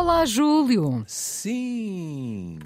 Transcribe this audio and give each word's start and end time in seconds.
Olá, 0.00 0.24
Júlio. 0.24 1.04
Sim. 1.06 2.58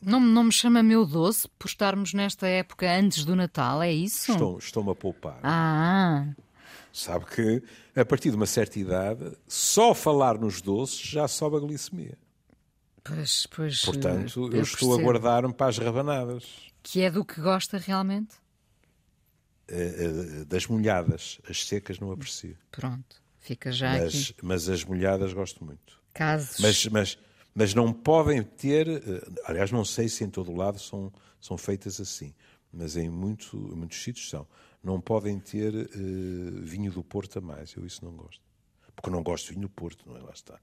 Não, 0.00 0.20
não 0.20 0.44
me 0.44 0.52
chama 0.52 0.84
meu 0.84 1.04
doce 1.04 1.48
por 1.58 1.66
estarmos 1.66 2.14
nesta 2.14 2.46
época 2.46 2.88
antes 2.88 3.24
do 3.24 3.34
Natal, 3.34 3.82
é 3.82 3.92
isso? 3.92 4.30
Estou, 4.30 4.56
estou-me 4.58 4.90
a 4.92 4.94
poupar. 4.94 5.40
Ah, 5.42 6.28
Sabe 6.92 7.26
que, 7.26 7.62
a 7.94 8.04
partir 8.04 8.30
de 8.30 8.36
uma 8.36 8.46
certa 8.46 8.78
idade, 8.78 9.32
só 9.48 9.94
falar 9.94 10.38
nos 10.38 10.62
doces 10.62 11.00
já 11.00 11.26
sobe 11.26 11.56
a 11.56 11.60
glicemia. 11.60 12.16
pois, 13.02 13.46
pois. 13.46 13.84
Portanto, 13.84 14.48
eh, 14.52 14.58
eu 14.58 14.62
estou 14.62 14.94
a 14.94 15.02
guardar-me 15.02 15.52
para 15.52 15.66
as 15.66 15.78
rabanadas. 15.78 16.44
Que 16.84 17.02
é 17.02 17.10
do 17.10 17.24
que 17.24 17.40
gosta 17.40 17.78
realmente? 17.78 18.36
Eh, 19.66 19.96
eh, 20.40 20.44
Das 20.44 20.68
molhadas. 20.68 21.40
As 21.50 21.66
secas 21.66 21.98
não 21.98 22.12
aprecio. 22.12 22.56
Pronto, 22.70 23.16
fica 23.40 23.72
já 23.72 23.90
Mas, 23.98 24.14
aqui. 24.30 24.34
mas 24.40 24.68
as 24.68 24.84
molhadas 24.84 25.32
gosto 25.32 25.64
muito. 25.64 25.96
Casos. 26.16 26.58
Mas, 26.60 26.86
mas, 26.86 27.18
mas 27.54 27.74
não 27.74 27.92
podem 27.92 28.42
ter. 28.42 28.88
eh, 28.88 29.00
Aliás, 29.44 29.70
não 29.70 29.84
sei 29.84 30.08
se 30.08 30.24
em 30.24 30.30
todo 30.30 30.50
o 30.50 30.56
lado 30.56 30.78
são, 30.78 31.12
são 31.40 31.56
feitas 31.58 32.00
assim, 32.00 32.34
mas 32.72 32.96
em, 32.96 33.08
muito, 33.08 33.56
em 33.56 33.76
muitos 33.76 34.02
sítios 34.02 34.28
são. 34.28 34.46
Não 34.82 35.00
podem 35.00 35.38
ter 35.38 35.74
eh, 35.74 35.88
vinho 36.62 36.90
do 36.92 37.02
Porto 37.02 37.38
a 37.38 37.40
mais. 37.40 37.74
Eu 37.74 37.84
isso 37.86 38.04
não 38.04 38.12
gosto. 38.12 38.40
Porque 38.94 39.10
não 39.10 39.22
gosto 39.22 39.46
de 39.46 39.50
vinho 39.50 39.62
do 39.62 39.68
Porto, 39.70 40.08
não 40.08 40.16
é? 40.16 40.20
Lá 40.22 40.30
está. 40.32 40.58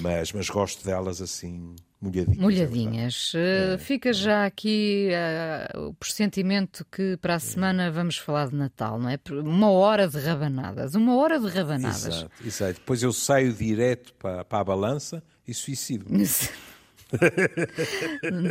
Mas, 0.00 0.32
mas 0.32 0.48
gosto 0.48 0.84
delas 0.84 1.20
assim, 1.20 1.74
molhadinhas. 2.00 2.38
é 2.38 2.40
Molhadinhas. 2.40 3.32
Eh, 3.34 3.78
Fica 3.78 4.12
já 4.12 4.44
aqui 4.44 5.08
eh, 5.10 5.68
o 5.76 5.94
pressentimento 5.94 6.84
que 6.90 7.16
para 7.16 7.36
a 7.36 7.38
semana 7.38 7.90
vamos 7.90 8.18
falar 8.18 8.48
de 8.48 8.56
Natal, 8.56 8.98
não 8.98 9.08
é? 9.08 9.18
Uma 9.30 9.70
hora 9.70 10.08
de 10.08 10.18
rabanadas. 10.18 10.94
Uma 10.94 11.16
hora 11.16 11.38
de 11.40 11.46
rabanadas. 11.48 12.06
Exato, 12.06 12.30
exato. 12.44 12.74
Depois 12.74 13.02
eu 13.02 13.12
saio 13.12 13.52
direto 13.52 14.12
para, 14.14 14.44
para 14.44 14.60
a 14.60 14.64
balança 14.64 15.22
e 15.46 15.54
suicido-me. 15.54 16.24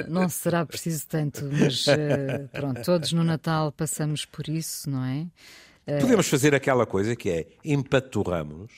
Não 0.08 0.30
será 0.30 0.66
preciso 0.66 1.06
tanto, 1.08 1.48
mas 1.52 1.86
eh, 1.90 2.48
pronto, 2.54 2.82
todos 2.84 3.12
no 3.12 3.24
Natal 3.24 3.72
passamos 3.72 4.24
por 4.26 4.48
isso, 4.48 4.90
não 4.90 5.04
é? 5.04 5.28
Podemos 6.00 6.28
fazer 6.28 6.56
aquela 6.56 6.86
coisa 6.86 7.16
que 7.16 7.30
é 7.30 7.48
empaturramos 7.64 8.72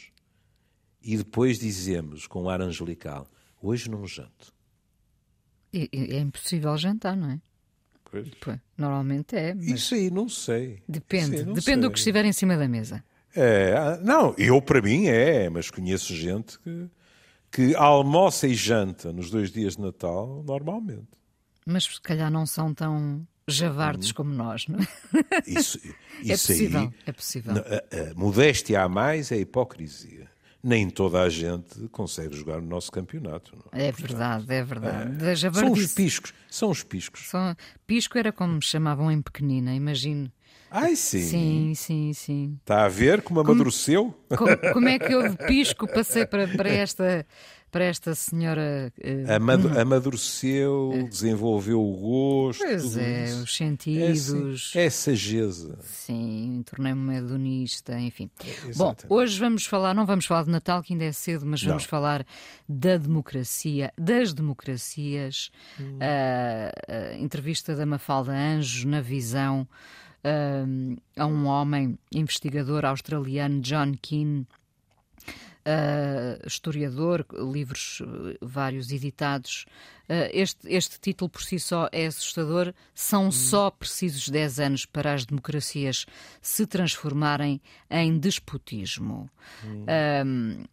e 1.02 1.17
depois 1.17 1.59
dizemos 1.59 2.28
com 2.28 2.50
ar 2.50 2.62
angelical: 2.62 3.28
hoje 3.62 3.90
não 3.90 4.06
janto. 4.06 4.53
E 5.73 5.90
É 5.94 6.20
impossível 6.20 6.76
jantar, 6.78 7.16
não 7.16 7.31
é? 7.31 7.40
Pois. 8.09 8.30
Normalmente 8.78 9.36
é, 9.36 9.53
mas 9.53 9.66
Isso 9.68 9.94
aí, 9.94 10.09
não 10.09 10.30
sei. 10.30 10.81
depende. 10.88 11.38
Aí, 11.38 11.44
não 11.44 11.53
Depende 11.53 11.81
do 11.81 11.92
que 11.92 11.98
sei. 12.00 12.03
estiver 12.12 12.25
em 12.25 12.31
cima 12.31 12.56
da 12.58 12.68
mesa. 12.68 13.03
É, 13.36 13.75
ah, 13.78 13.98
não, 14.02 14.34
eu 14.38 14.62
para 14.62 14.81
mim 14.81 15.08
é, 15.08 15.50
mas 15.50 15.70
conheço 15.70 16.16
gente 16.16 16.58
que, 16.59 16.90
que 17.52 17.75
almoça 17.75 18.48
e 18.48 18.56
janta 18.56 19.12
nos 19.12 19.30
dois 19.30 19.52
dias 19.52 19.75
de 19.75 19.81
Natal 19.81 20.42
normalmente. 20.48 21.08
Mas 21.66 21.84
se 21.84 22.02
calhar 22.02 22.31
não 22.31 22.45
são 22.45 22.73
tão 22.73 23.28
javardes 23.48 24.14
como 24.14 24.34
nós, 24.34 24.68
não 24.68 24.80
é? 24.80 24.88
Isso, 25.45 25.78
É 26.25 26.34
isso 26.34 26.48
possível, 26.48 26.80
aí, 26.80 26.90
é 27.06 27.12
possível. 27.12 27.53
a 27.56 28.14
modéstia 28.16 28.81
a 28.81 28.90
mais 28.90 29.31
é 29.31 29.38
hipocrisia. 29.38 30.27
Nem 30.63 30.89
toda 30.89 31.22
a 31.22 31.30
gente 31.30 31.88
consegue 31.91 32.36
jogar 32.36 32.59
no 32.59 32.67
nosso 32.67 32.91
campeonato. 32.91 33.55
é? 33.72 33.88
É 33.88 33.91
verdade, 33.91 34.45
é 34.53 34.63
verdade. 34.63 35.11
Da 35.17 35.36
São 35.53 35.72
os 35.72 35.94
piscos, 35.94 36.33
são 36.50 36.69
os 36.69 36.83
piscos. 36.83 37.27
São- 37.30 37.55
Pisco 37.86 38.17
era 38.17 38.31
como 38.31 38.53
me 38.53 38.61
chamavam 38.61 39.11
em 39.11 39.22
pequenina, 39.22 39.73
imagino. 39.73 40.31
Ai 40.69 40.97
sim, 40.97 41.22
Sim, 41.22 41.73
sim, 41.75 42.13
sim. 42.13 42.58
está 42.59 42.83
a 42.83 42.89
ver 42.89 43.22
como 43.22 43.39
amadureceu? 43.39 44.13
Como, 44.38 44.58
como 44.73 44.89
é 44.89 45.00
que 45.00 45.13
eu 45.13 45.33
pisco 45.47 45.88
passei 45.88 46.25
para, 46.25 46.45
para, 46.45 46.69
esta, 46.69 47.25
para 47.72 47.84
esta 47.86 48.16
senhora. 48.16 48.92
eh, 49.00 49.36
Amadu- 49.36 49.78
amadureceu, 49.80 51.08
desenvolveu 51.09 51.81
o 51.81 51.94
gosto. 51.97 52.64
pois 52.64 52.97
é, 52.97 53.25
isso. 53.25 53.44
os 53.44 53.50
É, 53.53 53.56
sentidos. 53.58 54.69
assim, 54.72 54.80
é 54.80 54.90
sageza. 54.90 55.80
Sim, 55.84 56.64
tornei-me 56.66 57.18
hedonista, 57.18 58.00
enfim. 58.00 58.30
Exatamente. 58.68 59.08
Bom, 59.08 59.16
hoje 59.16 59.40
vamos 59.40 59.66
falar, 59.66 59.94
não 59.94 60.06
vamos 60.06 60.25
falar 60.25 60.44
de 60.44 60.50
Natal, 60.52 60.81
que 60.81 60.94
ainda 60.94 61.06
é 61.06 61.12
cedo, 61.12 61.46
mas 61.46 61.62
vamos 61.62 61.84
Não. 61.84 61.90
falar 61.90 62.25
da 62.68 62.97
democracia, 62.97 63.91
das 63.97 64.34
democracias. 64.34 65.52
Hum. 65.80 66.00
A, 66.02 67.14
a 67.14 67.18
entrevista 67.18 67.75
da 67.75 67.86
Mafalda 67.86 68.31
Anjos 68.31 68.86
na 68.86 69.02
visão 69.02 69.68
ah, 70.24 70.66
a 71.22 71.25
um 71.25 71.46
homem 71.46 71.97
investigador 72.12 72.86
australiano, 72.86 73.62
John 73.62 73.94
Keane. 74.02 74.47
Uh, 75.67 76.47
historiador, 76.47 77.25
livros 77.33 78.00
uh, 78.00 78.38
vários 78.41 78.89
editados. 78.89 79.66
Uh, 80.09 80.31
este, 80.31 80.66
este 80.73 80.97
título 80.97 81.29
por 81.29 81.44
si 81.44 81.59
só 81.59 81.89
é 81.91 82.05
assustador. 82.05 82.73
São 82.95 83.29
só 83.29 83.69
precisos 83.69 84.29
10 84.29 84.59
anos 84.61 84.85
para 84.85 85.13
as 85.13 85.25
democracias 85.25 86.05
se 86.41 86.66
transformarem 86.66 87.59
em 87.89 88.17
despotismo. 88.17 89.29
Um, 89.66 90.63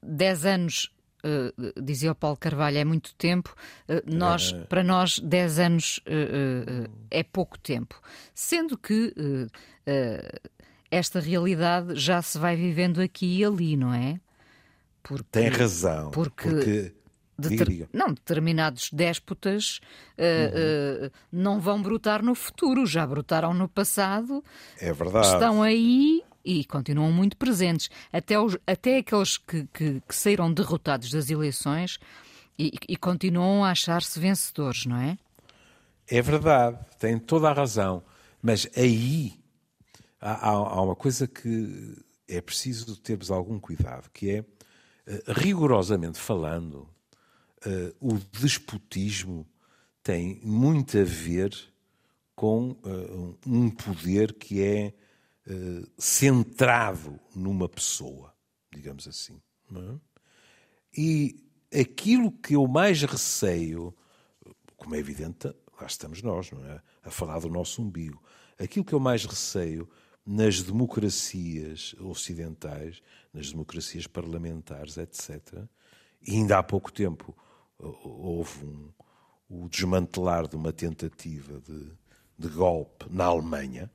10 0.00 0.44
anos. 0.46 0.92
uh, 1.24 1.82
dizia 1.82 2.12
o 2.12 2.14
Paulo 2.14 2.36
Carvalho, 2.36 2.78
é 2.78 2.84
muito 2.84 3.12
tempo. 3.16 3.52
Uh, 3.88 4.00
nós, 4.06 4.52
Para 4.68 4.84
nós, 4.84 5.18
10 5.18 5.58
anos 5.58 5.98
uh, 6.06 6.88
é 7.10 7.24
pouco 7.24 7.58
tempo. 7.58 8.00
Sendo 8.32 8.78
que 8.78 9.12
esta 10.90 11.20
realidade 11.20 11.94
já 11.96 12.20
se 12.22 12.38
vai 12.38 12.56
vivendo 12.56 13.00
aqui 13.00 13.38
e 13.38 13.44
ali, 13.44 13.76
não 13.76 13.92
é? 13.94 14.20
Porque, 15.02 15.24
Tem 15.30 15.48
razão. 15.48 16.10
porque 16.10 16.48
Porque. 16.48 16.94
Deter- 17.38 17.68
diga. 17.68 17.88
Não, 17.90 18.08
determinados 18.12 18.90
déspotas 18.92 19.80
uh, 20.18 21.06
uh, 21.06 21.10
não 21.32 21.58
vão 21.58 21.80
brotar 21.80 22.22
no 22.22 22.34
futuro, 22.34 22.84
já 22.84 23.06
brotaram 23.06 23.54
no 23.54 23.66
passado, 23.66 24.44
É 24.78 24.92
verdade. 24.92 25.26
estão 25.28 25.62
aí 25.62 26.22
e 26.44 26.66
continuam 26.66 27.10
muito 27.10 27.38
presentes. 27.38 27.88
Até, 28.12 28.38
os, 28.38 28.58
até 28.66 28.98
aqueles 28.98 29.38
que, 29.38 29.66
que, 29.72 30.02
que 30.06 30.14
saíram 30.14 30.52
derrotados 30.52 31.10
das 31.10 31.30
eleições 31.30 31.98
e, 32.58 32.72
e 32.86 32.94
continuam 32.94 33.64
a 33.64 33.70
achar-se 33.70 34.20
vencedores, 34.20 34.84
não 34.84 34.98
é? 34.98 35.16
É 36.06 36.20
verdade, 36.20 36.76
tem 36.98 37.18
toda 37.18 37.48
a 37.48 37.54
razão. 37.54 38.02
Mas 38.42 38.68
aí 38.76 39.39
há, 40.20 40.48
há- 40.50 40.82
uma 40.82 40.96
coisa 40.96 41.26
que 41.26 41.96
é 42.28 42.40
preciso 42.40 42.96
termos 42.96 43.30
algum 43.30 43.58
cuidado, 43.58 44.10
que 44.10 44.30
é, 44.30 44.44
eh, 45.06 45.22
rigorosamente 45.28 46.18
falando, 46.18 46.88
eh, 47.64 47.92
o 48.00 48.14
despotismo 48.18 49.46
tem 50.02 50.40
muito 50.42 50.98
a 50.98 51.04
ver 51.04 51.52
com 52.34 52.76
eh, 52.84 53.36
um 53.46 53.70
poder 53.70 54.34
que 54.34 54.62
é 54.62 54.94
centrado 55.98 57.18
numa 57.34 57.68
pessoa, 57.68 58.32
digamos 58.72 59.08
assim. 59.08 59.40
é? 59.74 59.98
E 60.96 61.44
aquilo 61.80 62.30
que 62.30 62.54
eu 62.54 62.66
mais 62.68 63.02
receio, 63.02 63.92
como 64.76 64.94
é 64.94 64.98
evidente, 64.98 65.48
lá 65.80 65.86
estamos 65.86 66.22
nós, 66.22 66.50
não 66.52 66.64
é? 66.64 66.80
A 67.02 67.10
falar 67.10 67.40
do 67.40 67.48
nosso 67.48 67.82
umbigo. 67.82 68.22
Aquilo 68.58 68.84
que 68.84 68.92
eu 68.92 69.00
mais 69.00 69.24
receio 69.24 69.88
nas 70.30 70.62
democracias 70.62 71.92
ocidentais, 71.98 73.02
nas 73.34 73.50
democracias 73.50 74.06
parlamentares, 74.06 74.96
etc., 74.96 75.64
e 76.22 76.36
ainda 76.36 76.56
há 76.56 76.62
pouco 76.62 76.92
tempo 76.92 77.36
houve 77.76 78.64
um, 78.64 78.92
o 79.48 79.68
desmantelar 79.68 80.46
de 80.46 80.54
uma 80.54 80.72
tentativa 80.72 81.60
de, 81.60 81.90
de 82.38 82.48
golpe 82.48 83.06
na 83.10 83.24
Alemanha, 83.24 83.90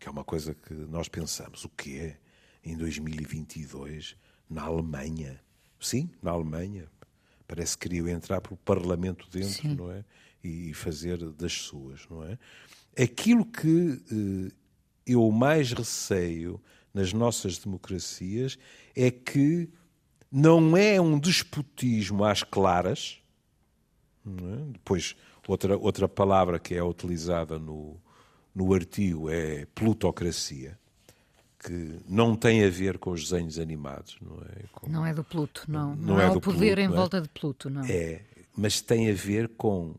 que 0.00 0.08
é 0.08 0.10
uma 0.10 0.24
coisa 0.24 0.54
que 0.54 0.74
nós 0.74 1.08
pensamos, 1.08 1.64
o 1.64 1.68
que 1.68 1.98
é 1.98 2.18
em 2.64 2.76
2022 2.76 4.16
na 4.50 4.62
Alemanha? 4.62 5.40
Sim, 5.78 6.10
na 6.20 6.32
Alemanha. 6.32 6.90
Parece 7.46 7.78
que 7.78 7.88
queriam 7.88 8.08
entrar 8.08 8.40
pelo 8.40 8.56
Parlamento 8.56 9.28
dentro, 9.30 9.62
Sim. 9.62 9.76
não 9.76 9.92
é? 9.92 10.04
E 10.42 10.74
fazer 10.74 11.30
das 11.30 11.52
suas, 11.52 12.08
não 12.08 12.24
é? 12.24 12.36
Aquilo 13.00 13.44
que 13.44 14.02
eh, 14.10 14.67
eu 15.08 15.30
mais 15.30 15.72
receio 15.72 16.60
nas 16.92 17.12
nossas 17.12 17.58
democracias 17.58 18.58
é 18.94 19.10
que 19.10 19.68
não 20.30 20.76
é 20.76 21.00
um 21.00 21.18
despotismo 21.18 22.24
às 22.24 22.42
claras, 22.42 23.18
é? 24.26 24.72
Depois, 24.72 25.16
outra, 25.46 25.76
outra 25.78 26.08
palavra 26.08 26.58
que 26.58 26.74
é 26.74 26.82
utilizada 26.82 27.58
no, 27.58 27.96
no 28.54 28.74
artigo 28.74 29.30
é 29.30 29.66
plutocracia, 29.74 30.78
que 31.58 31.98
não 32.08 32.36
tem 32.36 32.64
a 32.64 32.68
ver 32.70 32.98
com 32.98 33.10
os 33.10 33.28
desenhos 33.30 33.58
animados, 33.58 34.16
não 34.20 34.36
é? 34.42 34.64
Com- 34.72 34.90
Não 34.90 35.06
é 35.06 35.14
do 35.14 35.24
Pluto, 35.24 35.64
não. 35.68 35.96
Não 35.96 36.16
Não, 36.16 36.20
é 36.20 36.26
é, 36.26 36.30
o 36.30 36.40
poder 36.40 36.76
Pluto, 36.76 36.80
em 36.80 36.84
é? 36.84 36.96
volta 36.96 37.20
de 37.20 37.28
Pluto, 37.28 37.70
não. 37.70 37.84
É, 37.84 38.22
mas 38.56 38.80
tem 38.80 39.10
a 39.10 39.14
ver 39.14 39.48
com 39.50 39.94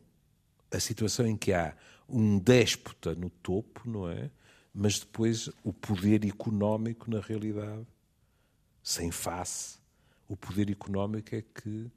a 0.71 0.79
situação 0.79 1.25
em 1.25 1.35
que 1.35 1.51
há 1.51 1.75
um 2.07 2.37
déspota 2.39 3.15
no 3.15 3.29
topo, 3.29 3.81
não 3.89 4.07
é? 4.09 4.29
Mas 4.73 4.99
depois 4.99 5.49
o 5.63 5.73
poder 5.73 6.25
económico, 6.25 7.09
na 7.09 7.19
realidade, 7.19 7.85
sem 8.83 9.11
face. 9.11 9.79
o 10.27 10.37
poder 10.37 10.69
económico 10.69 11.35
é 11.35 11.41
que 11.41 11.91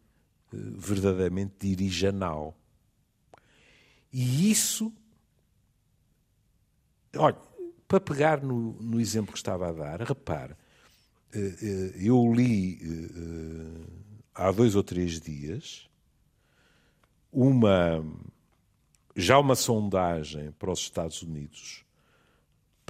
eh, 0.53 0.57
verdadeiramente 0.77 1.55
dirige 1.61 2.07
a 2.07 2.13
nau. 2.13 2.57
E 4.13 4.51
isso, 4.51 4.93
olha, 7.17 7.37
para 7.87 8.01
pegar 8.01 8.43
no, 8.43 8.73
no 8.81 8.99
exemplo 9.01 9.33
que 9.33 9.39
estava 9.39 9.69
a 9.69 9.73
dar, 9.73 10.01
repare, 10.01 10.55
eh, 11.33 11.57
eh, 11.63 11.93
eu 11.97 12.33
li 12.33 12.79
há 14.35 14.51
dois 14.51 14.75
ou 14.75 14.83
três 14.83 15.21
dias 15.21 15.89
uma 17.31 18.03
já 19.15 19.39
uma 19.39 19.55
sondagem 19.55 20.53
para 20.53 20.71
os 20.71 20.81
Estados 20.81 21.23
Unidos 21.23 21.85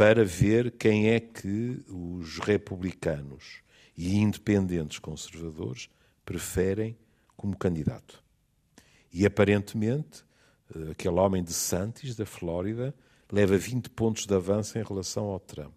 para 0.02 0.24
ver 0.24 0.72
quem 0.72 1.10
é 1.10 1.20
que 1.20 1.80
os 1.88 2.40
republicanos 2.40 3.62
e 3.96 4.16
independentes 4.16 4.98
conservadores 4.98 5.88
preferem 6.24 6.98
como 7.36 7.56
candidato. 7.56 8.20
E 9.12 9.24
aparentemente, 9.24 10.24
eh, 10.74 10.90
aquele 10.90 11.20
homem 11.20 11.40
de 11.40 11.52
Santos, 11.52 12.16
da 12.16 12.26
Flórida, 12.26 12.92
leva 13.30 13.56
20 13.56 13.90
pontos 13.90 14.26
de 14.26 14.34
avanço 14.34 14.76
em 14.76 14.82
relação 14.82 15.26
ao 15.26 15.38
Trump. 15.38 15.72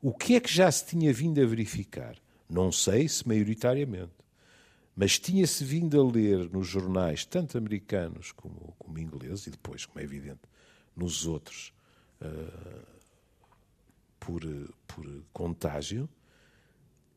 O 0.00 0.14
que 0.14 0.36
é 0.36 0.40
que 0.40 0.54
já 0.54 0.70
se 0.70 0.86
tinha 0.86 1.12
vindo 1.12 1.42
a 1.42 1.44
verificar? 1.44 2.16
Não 2.48 2.70
sei 2.70 3.08
se 3.08 3.26
maioritariamente, 3.26 4.14
mas 4.94 5.18
tinha-se 5.18 5.64
vindo 5.64 6.00
a 6.00 6.08
ler 6.08 6.48
nos 6.52 6.68
jornais, 6.68 7.24
tanto 7.24 7.58
americanos 7.58 8.30
como, 8.30 8.76
como 8.78 8.96
ingleses, 9.00 9.48
e 9.48 9.50
depois, 9.50 9.84
como 9.84 9.98
é 9.98 10.04
evidente, 10.04 10.42
nos 10.94 11.26
outros, 11.26 11.74
uh, 12.20 12.86
por, 14.18 14.42
por 14.86 15.24
contágio, 15.32 16.08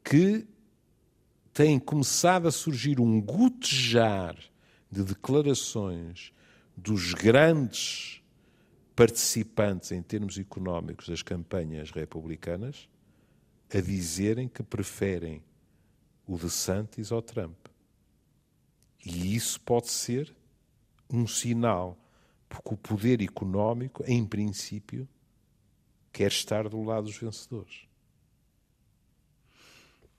que 0.03 0.47
tem 1.53 1.79
começado 1.79 2.47
a 2.47 2.51
surgir 2.51 2.99
um 2.99 3.21
gotejar 3.21 4.37
de 4.91 5.03
declarações 5.03 6.31
dos 6.75 7.13
grandes 7.13 8.21
participantes 8.95 9.91
em 9.91 10.01
termos 10.01 10.37
económicos 10.37 11.07
das 11.07 11.21
campanhas 11.21 11.91
republicanas 11.91 12.89
a 13.73 13.79
dizerem 13.79 14.47
que 14.47 14.63
preferem 14.63 15.43
o 16.27 16.37
de 16.37 16.49
Santos 16.49 17.11
ao 17.11 17.21
Trump. 17.21 17.57
E 19.05 19.35
isso 19.35 19.59
pode 19.61 19.89
ser 19.89 20.35
um 21.09 21.25
sinal, 21.25 21.97
porque 22.49 22.73
o 22.73 22.77
poder 22.77 23.21
económico, 23.21 24.03
em 24.07 24.25
princípio, 24.25 25.07
quer 26.11 26.31
estar 26.31 26.67
do 26.67 26.83
lado 26.83 27.05
dos 27.05 27.17
vencedores. 27.17 27.87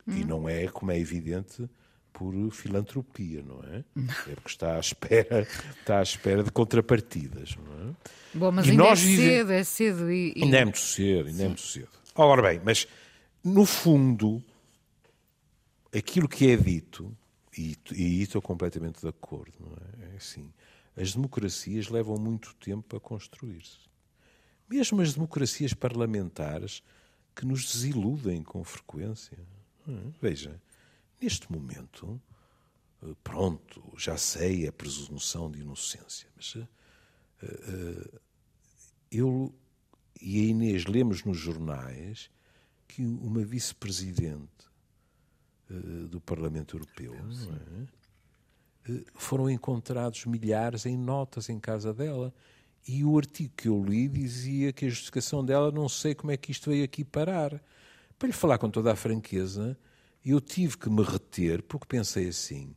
E 0.07 0.25
não 0.25 0.49
é, 0.49 0.67
como 0.67 0.91
é 0.91 0.99
evidente, 0.99 1.69
por 2.13 2.35
filantropia, 2.51 3.43
não 3.43 3.63
é? 3.63 3.85
É 4.29 4.35
porque 4.35 4.49
está 4.49 4.77
à 4.77 4.81
espera, 4.81 5.47
está 5.79 5.99
à 6.01 6.03
espera 6.03 6.43
de 6.43 6.51
contrapartidas, 6.51 7.57
não 7.57 7.91
é? 7.91 7.95
Bom, 8.35 8.51
mas 8.51 8.67
e 8.67 8.71
ainda 8.71 8.85
é 8.85 8.97
cedo, 8.97 9.53
é 9.53 9.65
cedo 9.65 10.11
e, 10.11 10.33
e... 10.37 10.45
Ainda 10.45 10.59
é 10.59 10.65
muito 10.65 10.79
cedo, 10.79 11.29
ainda 11.29 11.43
é 11.43 11.47
muito 11.47 11.61
cedo. 11.61 11.89
Ora 12.15 12.43
bem, 12.43 12.61
mas 12.65 12.89
no 13.43 13.65
fundo, 13.65 14.43
aquilo 15.95 16.29
que 16.29 16.51
é 16.51 16.57
dito, 16.57 17.17
e, 17.57 17.77
e 17.93 18.23
estou 18.23 18.43
completamente 18.43 19.01
de 19.01 19.09
acordo, 19.09 19.53
não 19.61 19.73
é? 19.73 20.13
é 20.13 20.17
assim, 20.17 20.53
as 21.01 21.15
democracias 21.15 21.89
levam 21.89 22.19
muito 22.19 22.55
tempo 22.57 22.95
a 22.97 23.01
construir-se. 23.01 23.89
Mesmo 24.69 25.01
as 25.01 25.15
democracias 25.15 25.73
parlamentares 25.73 26.83
que 27.35 27.47
nos 27.47 27.73
desiludem 27.73 28.43
com 28.43 28.63
frequência. 28.63 29.39
Hum, 29.89 30.13
veja, 30.21 30.61
neste 31.21 31.51
momento, 31.51 32.21
eh, 33.03 33.15
pronto, 33.25 33.83
já 33.97 34.17
sei 34.19 34.69
a 34.69 34.73
presunção 34.73 35.51
de 35.51 35.61
inocência, 35.61 36.29
mas 36.37 36.55
uh, 36.55 36.69
uh, 37.43 38.21
eu 39.11 39.55
e 40.21 40.39
a 40.41 40.45
Inês 40.45 40.85
lemos 40.85 41.25
nos 41.25 41.39
jornais 41.39 42.31
que 42.87 43.03
uma 43.03 43.43
vice-presidente 43.43 44.69
do 46.11 46.21
Parlamento 46.21 46.77
Europeu 46.77 47.15
é? 47.15 48.00
Foram 49.15 49.49
encontrados 49.49 50.25
milhares 50.27 50.87
em 50.87 50.97
notas 50.97 51.49
em 51.49 51.59
casa 51.59 51.93
dela. 51.93 52.33
E 52.87 53.05
o 53.05 53.17
artigo 53.17 53.53
que 53.57 53.69
eu 53.69 53.85
li 53.85 54.09
dizia 54.09 54.73
que 54.73 54.87
a 54.87 54.89
justificação 54.89 55.45
dela, 55.45 55.71
não 55.71 55.89
sei 55.89 56.15
como 56.15 56.33
é 56.33 56.37
que 56.37 56.51
isto 56.51 56.71
veio 56.71 56.85
aqui 56.85 57.05
parar 57.05 57.61
para 58.21 58.27
lhe 58.27 58.35
falar 58.35 58.59
com 58.59 58.69
toda 58.69 58.93
a 58.93 58.97
franqueza, 58.97 59.77
eu 60.25 60.43
tive 60.43 60.77
que 60.77 60.91
me 60.91 61.03
reter 61.03 61.63
porque 61.63 61.87
pensei 61.87 62.29
assim: 62.29 62.77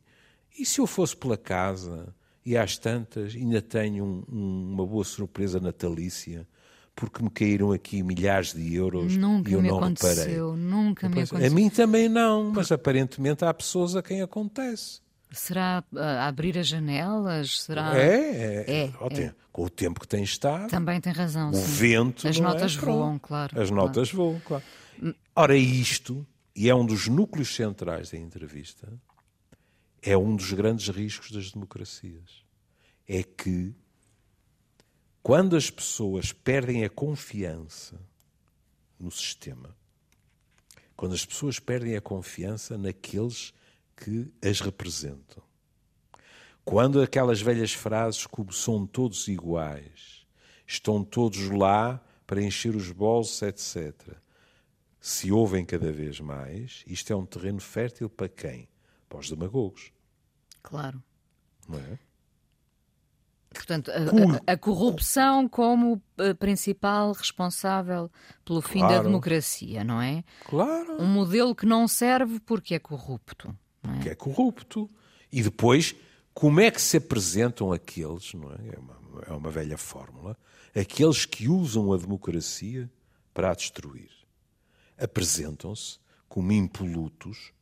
e 0.58 0.64
se 0.64 0.80
eu 0.80 0.86
fosse 0.86 1.14
pela 1.14 1.36
casa 1.36 2.14
e 2.44 2.56
às 2.56 2.78
tantas 2.78 3.34
ainda 3.34 3.60
tenho 3.60 4.04
um, 4.04 4.24
um, 4.26 4.72
uma 4.72 4.86
boa 4.86 5.04
surpresa 5.04 5.60
natalícia? 5.60 6.48
Porque 6.96 7.22
me 7.22 7.28
caíram 7.28 7.72
aqui 7.72 8.04
milhares 8.04 8.54
de 8.54 8.74
euros 8.74 9.16
nunca 9.16 9.50
e 9.50 9.52
eu 9.52 9.60
me 9.60 9.68
não 9.68 9.78
aconteceu, 9.78 10.52
reparei. 10.52 10.64
Nunca 10.64 11.08
me 11.08 11.22
aconteceu. 11.22 11.46
A 11.46 11.50
mim 11.50 11.68
também 11.68 12.08
não, 12.08 12.52
mas 12.52 12.70
aparentemente 12.70 13.44
há 13.44 13.52
pessoas 13.52 13.96
a 13.96 14.02
quem 14.02 14.22
acontece. 14.22 15.00
Será 15.34 15.84
uh, 15.92 15.98
abrir 16.20 16.58
as 16.58 16.66
janelas? 16.66 17.60
Será... 17.62 17.96
É, 17.98 18.06
é, 18.06 18.64
é, 18.66 19.20
é. 19.20 19.34
Com 19.52 19.64
o 19.64 19.70
tempo 19.70 20.00
que 20.00 20.08
tem 20.08 20.22
estado. 20.22 20.68
Também 20.68 21.00
tem 21.00 21.12
razão. 21.12 21.50
O 21.50 21.54
sim. 21.54 21.62
vento. 21.62 22.26
As 22.26 22.36
é? 22.36 22.40
notas 22.40 22.74
voam, 22.74 23.18
claro. 23.18 23.60
As 23.60 23.70
notas 23.70 24.10
claro. 24.10 24.30
voam, 24.30 24.40
claro. 24.40 24.64
Ora, 25.36 25.56
isto, 25.56 26.26
e 26.54 26.68
é 26.68 26.74
um 26.74 26.86
dos 26.86 27.08
núcleos 27.08 27.54
centrais 27.54 28.10
da 28.10 28.18
entrevista, 28.18 28.92
é 30.00 30.16
um 30.16 30.36
dos 30.36 30.52
grandes 30.52 30.88
riscos 30.88 31.30
das 31.30 31.50
democracias. 31.50 32.44
É 33.06 33.22
que, 33.22 33.74
quando 35.22 35.56
as 35.56 35.70
pessoas 35.70 36.32
perdem 36.32 36.84
a 36.84 36.90
confiança 36.90 38.00
no 38.98 39.10
sistema, 39.10 39.76
quando 40.96 41.14
as 41.14 41.24
pessoas 41.24 41.58
perdem 41.58 41.96
a 41.96 42.00
confiança 42.00 42.78
naqueles 42.78 43.52
que 43.96 44.32
as 44.42 44.60
representam, 44.60 45.42
quando 46.64 47.02
aquelas 47.02 47.40
velhas 47.40 47.72
frases 47.72 48.26
como 48.26 48.52
são 48.52 48.86
todos 48.86 49.28
iguais, 49.28 50.26
estão 50.66 51.04
todos 51.04 51.50
lá 51.50 52.02
para 52.26 52.42
encher 52.42 52.74
os 52.74 52.90
bolsos, 52.90 53.42
etc., 53.42 54.16
se 54.98 55.30
ouvem 55.30 55.66
cada 55.66 55.92
vez 55.92 56.18
mais, 56.18 56.82
isto 56.86 57.12
é 57.12 57.16
um 57.16 57.26
terreno 57.26 57.60
fértil 57.60 58.08
para 58.08 58.26
quem? 58.26 58.66
Para 59.06 59.18
os 59.18 59.28
demagogos. 59.28 59.92
Claro. 60.62 61.02
Não 61.68 61.78
é? 61.78 61.98
Portanto, 63.54 63.90
a, 63.90 64.50
a, 64.50 64.54
a 64.54 64.56
corrupção 64.56 65.48
como 65.48 66.02
eh, 66.18 66.34
principal 66.34 67.12
responsável 67.12 68.10
pelo 68.44 68.60
fim 68.60 68.80
claro. 68.80 68.96
da 68.96 69.02
democracia, 69.02 69.84
não 69.84 70.02
é? 70.02 70.24
Claro. 70.46 71.00
Um 71.00 71.06
modelo 71.06 71.54
que 71.54 71.66
não 71.66 71.86
serve 71.86 72.40
porque 72.40 72.74
é 72.74 72.78
corrupto. 72.78 73.56
É? 73.84 74.02
Que 74.02 74.08
é 74.10 74.14
corrupto. 74.14 74.90
E 75.30 75.42
depois, 75.42 75.94
como 76.32 76.60
é 76.60 76.70
que 76.70 76.80
se 76.80 76.96
apresentam 76.96 77.72
aqueles, 77.72 78.32
não 78.34 78.50
é? 78.52 78.74
É 78.74 78.78
uma, 78.78 79.22
é 79.28 79.32
uma 79.32 79.50
velha 79.50 79.76
fórmula, 79.76 80.36
aqueles 80.74 81.24
que 81.24 81.48
usam 81.48 81.92
a 81.92 81.96
democracia 81.96 82.90
para 83.32 83.50
a 83.50 83.54
destruir 83.54 84.10
apresentam-se 84.96 85.98
como 86.28 86.52
impolutos, 86.52 87.52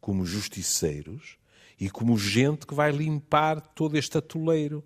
como 0.00 0.26
justiceiros 0.26 1.38
e 1.78 1.90
como 1.90 2.18
gente 2.18 2.66
que 2.66 2.74
vai 2.74 2.92
limpar 2.92 3.60
todo 3.60 3.96
este 3.96 4.18
atoleiro 4.18 4.84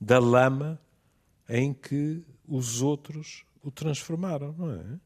da 0.00 0.18
lama 0.18 0.80
em 1.48 1.72
que 1.72 2.24
os 2.46 2.82
outros 2.82 3.44
o 3.62 3.70
transformaram, 3.70 4.54
não 4.58 4.70
é? 4.72 5.00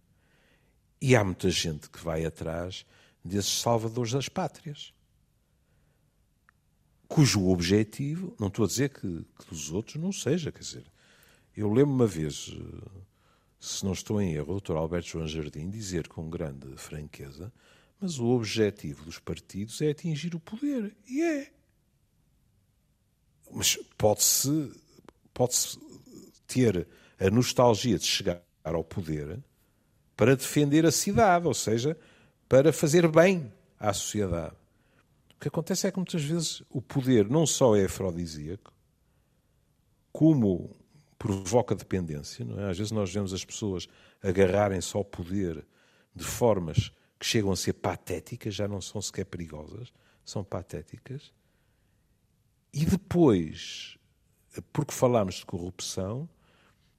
E 1.00 1.14
há 1.14 1.22
muita 1.22 1.48
gente 1.48 1.88
que 1.88 2.02
vai 2.02 2.24
atrás 2.24 2.84
desses 3.28 3.60
salvadores 3.60 4.12
das 4.12 4.28
pátrias, 4.28 4.92
cujo 7.06 7.48
objetivo, 7.48 8.34
não 8.38 8.48
estou 8.48 8.64
a 8.64 8.68
dizer 8.68 8.90
que, 8.90 9.00
que 9.00 9.48
dos 9.48 9.70
outros 9.70 9.96
não 9.96 10.12
seja, 10.12 10.52
quer 10.52 10.60
dizer, 10.60 10.84
eu 11.56 11.72
lembro 11.72 11.94
uma 11.94 12.06
vez 12.06 12.54
se 13.60 13.84
não 13.84 13.92
estou 13.92 14.20
em 14.20 14.34
erro, 14.34 14.56
o 14.56 14.60
Dr. 14.60 14.76
Alberto 14.76 15.08
João 15.08 15.26
Jardim 15.26 15.68
dizer 15.68 16.06
com 16.08 16.30
grande 16.30 16.76
franqueza, 16.76 17.52
mas 18.00 18.18
o 18.18 18.26
objetivo 18.26 19.04
dos 19.04 19.18
partidos 19.18 19.80
é 19.80 19.90
atingir 19.90 20.34
o 20.34 20.40
poder. 20.40 20.96
E 21.08 21.22
é. 21.22 21.52
Mas 23.50 23.76
pode-se 23.96 24.72
pode 25.34 25.54
-se 25.54 25.78
ter 26.46 26.86
a 27.18 27.30
nostalgia 27.30 27.98
de 27.98 28.06
chegar 28.06 28.40
ao 28.62 28.84
poder 28.84 29.42
para 30.16 30.36
defender 30.36 30.86
a 30.86 30.92
cidade, 30.92 31.46
ou 31.46 31.54
seja, 31.54 31.98
para 32.48 32.72
fazer 32.72 33.06
bem 33.08 33.52
à 33.78 33.92
sociedade. 33.92 34.56
O 35.36 35.40
que 35.40 35.48
acontece 35.48 35.86
é 35.86 35.90
que 35.90 35.98
muitas 35.98 36.24
vezes 36.24 36.62
o 36.70 36.80
poder 36.80 37.28
não 37.28 37.46
só 37.46 37.76
é 37.76 37.84
afrodisíaco, 37.84 38.72
como 40.10 40.74
provoca 41.18 41.74
dependência. 41.74 42.46
É? 42.58 42.70
Às 42.70 42.78
vezes 42.78 42.90
nós 42.90 43.12
vemos 43.12 43.32
as 43.32 43.44
pessoas 43.44 43.86
agarrarem-se 44.22 44.96
ao 44.96 45.04
poder 45.04 45.64
de 46.14 46.24
formas 46.24 46.90
que 47.18 47.26
chegam 47.26 47.52
a 47.52 47.56
ser 47.56 47.74
patéticas, 47.74 48.54
já 48.54 48.66
não 48.66 48.80
são 48.80 49.02
sequer 49.02 49.26
perigosas, 49.26 49.92
são 50.24 50.42
patéticas. 50.42 51.32
E 52.72 52.84
depois, 52.84 53.98
porque 54.72 54.92
falamos 54.92 55.36
de 55.36 55.46
corrupção, 55.46 56.28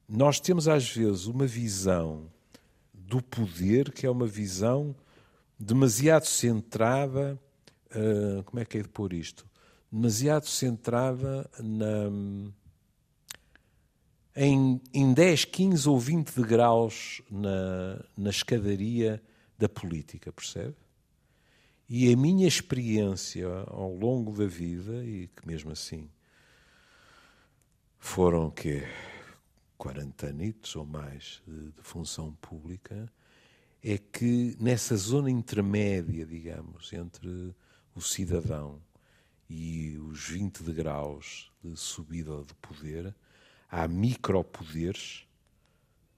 nós 0.07 0.39
temos 0.39 0.67
às 0.67 0.89
vezes 0.89 1.25
uma 1.25 1.45
visão 1.45 2.31
do 2.93 3.21
poder 3.21 3.91
que 3.91 4.05
é 4.05 4.09
uma 4.09 4.25
visão 4.25 4.95
demasiado 5.59 6.25
centrada. 6.25 7.39
Uh, 7.91 8.43
como 8.43 8.59
é 8.59 8.65
que 8.65 8.77
é 8.77 8.81
de 8.81 8.87
pôr 8.87 9.13
isto? 9.13 9.45
Demasiado 9.91 10.47
centrada 10.47 11.49
na, 11.59 12.09
em, 14.35 14.79
em 14.93 15.13
10, 15.13 15.45
15 15.45 15.89
ou 15.89 15.99
20 15.99 16.35
degraus 16.35 17.21
na, 17.29 18.03
na 18.15 18.29
escadaria 18.29 19.21
da 19.57 19.67
política, 19.67 20.31
percebe? 20.31 20.75
E 21.89 22.13
a 22.13 22.15
minha 22.15 22.47
experiência 22.47 23.47
ao 23.67 23.91
longo 23.93 24.31
da 24.37 24.45
vida, 24.45 25.03
e 25.03 25.27
que 25.27 25.45
mesmo 25.45 25.71
assim 25.71 26.07
foram 27.97 28.51
que 28.51 28.83
40 29.77 30.27
anos 30.27 30.75
ou 30.75 30.85
mais 30.85 31.41
de, 31.47 31.71
de, 31.71 31.81
função 31.81 32.31
pública, 32.33 33.11
é 33.83 33.97
que 33.97 34.55
nessa 34.59 34.95
zona 34.95 35.31
intermédia, 35.31 36.25
digamos, 36.25 36.91
entre 36.91 37.55
o 37.95 38.01
cidadão 38.01 38.81
e 39.49 39.97
os 39.97 40.27
20 40.27 40.63
degraus 40.63 41.51
de 41.63 41.75
subida 41.75 42.43
de 42.43 42.53
poder, 42.55 43.15
há 43.69 43.87
micropoderes 43.87 45.25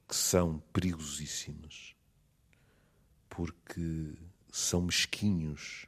que 0.07 0.15
são 0.15 0.61
perigosíssimos, 0.73 1.95
porque 3.29 4.13
são 4.51 4.81
mesquinhos, 4.81 5.87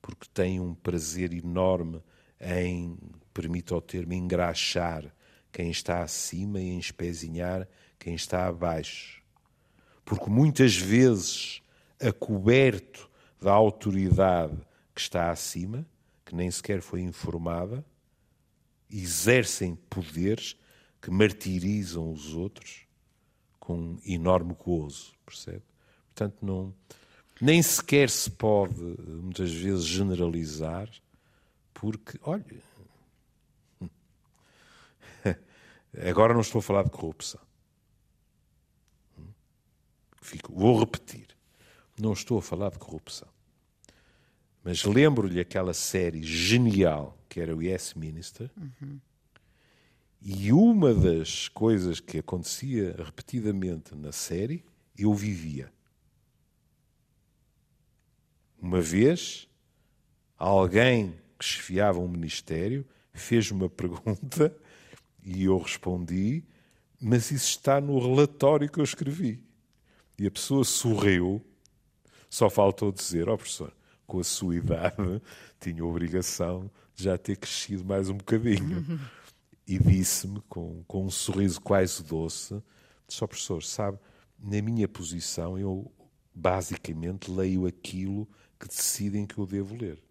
porque 0.00 0.28
têm 0.32 0.60
um 0.60 0.74
prazer 0.74 1.32
enorme 1.32 2.00
em, 2.40 2.96
permita 3.34 3.74
o 3.74 3.80
termo, 3.80 4.12
engraxar 4.12 5.12
quem 5.50 5.70
está 5.70 6.02
acima 6.02 6.60
e 6.60 6.68
em 6.68 6.78
espezinhar 6.78 7.66
quem 7.98 8.14
está 8.14 8.46
abaixo. 8.46 9.15
Porque 10.06 10.30
muitas 10.30 10.76
vezes, 10.76 11.60
acoberto 12.00 13.10
da 13.42 13.52
autoridade 13.52 14.56
que 14.94 15.00
está 15.00 15.32
acima, 15.32 15.84
que 16.24 16.32
nem 16.34 16.48
sequer 16.48 16.80
foi 16.80 17.00
informada, 17.02 17.84
exercem 18.88 19.74
poderes 19.90 20.56
que 21.02 21.10
martirizam 21.10 22.12
os 22.12 22.34
outros 22.34 22.86
com 23.58 23.98
enorme 24.06 24.54
gozo, 24.54 25.12
percebe? 25.26 25.64
Portanto, 26.14 26.36
não, 26.40 26.72
nem 27.40 27.60
sequer 27.60 28.08
se 28.08 28.30
pode, 28.30 28.80
muitas 28.80 29.52
vezes, 29.52 29.84
generalizar, 29.84 30.88
porque, 31.74 32.16
olha, 32.22 32.44
agora 36.08 36.32
não 36.32 36.42
estou 36.42 36.60
a 36.60 36.62
falar 36.62 36.84
de 36.84 36.90
corrupção. 36.90 37.45
Fico, 40.26 40.52
vou 40.52 40.76
repetir, 40.80 41.28
não 41.96 42.12
estou 42.12 42.38
a 42.38 42.42
falar 42.42 42.70
de 42.70 42.80
corrupção. 42.80 43.28
Mas 44.64 44.82
lembro-lhe 44.82 45.38
aquela 45.38 45.72
série 45.72 46.20
genial 46.20 47.16
que 47.28 47.40
era 47.40 47.54
o 47.54 47.62
Yes 47.62 47.94
Minister. 47.94 48.50
Uhum. 48.56 48.98
E 50.20 50.52
uma 50.52 50.92
das 50.92 51.46
coisas 51.46 52.00
que 52.00 52.18
acontecia 52.18 52.96
repetidamente 52.98 53.94
na 53.94 54.10
série, 54.10 54.64
eu 54.98 55.14
vivia. 55.14 55.72
Uma 58.60 58.80
vez, 58.80 59.46
alguém 60.36 61.14
que 61.38 61.44
chefiava 61.44 62.00
um 62.00 62.08
ministério 62.08 62.84
fez 63.12 63.52
uma 63.52 63.68
pergunta 63.70 64.52
e 65.22 65.44
eu 65.44 65.56
respondi, 65.58 66.42
mas 67.00 67.30
isso 67.30 67.50
está 67.50 67.80
no 67.80 67.96
relatório 68.00 68.68
que 68.68 68.80
eu 68.80 68.84
escrevi. 68.84 69.45
E 70.18 70.26
a 70.26 70.30
pessoa 70.30 70.64
sorriu, 70.64 71.44
só 72.30 72.48
faltou 72.48 72.90
dizer, 72.90 73.28
ó 73.28 73.34
oh, 73.34 73.36
professor, 73.36 73.72
com 74.06 74.18
a 74.18 74.24
sua 74.24 74.56
idade, 74.56 75.22
tinha 75.60 75.82
a 75.82 75.86
obrigação 75.86 76.70
de 76.94 77.04
já 77.04 77.18
ter 77.18 77.36
crescido 77.36 77.84
mais 77.84 78.08
um 78.08 78.16
bocadinho. 78.16 79.00
e 79.66 79.78
disse-me, 79.78 80.40
com, 80.48 80.82
com 80.86 81.04
um 81.04 81.10
sorriso 81.10 81.60
quase 81.60 82.02
doce, 82.02 82.62
só 83.08 83.26
professor, 83.26 83.62
sabe, 83.62 83.98
na 84.38 84.62
minha 84.62 84.88
posição 84.88 85.58
eu 85.58 85.90
basicamente 86.34 87.30
leio 87.30 87.66
aquilo 87.66 88.28
que 88.58 88.68
decidem 88.68 89.26
que 89.26 89.38
eu 89.38 89.46
devo 89.46 89.74
ler. 89.74 90.02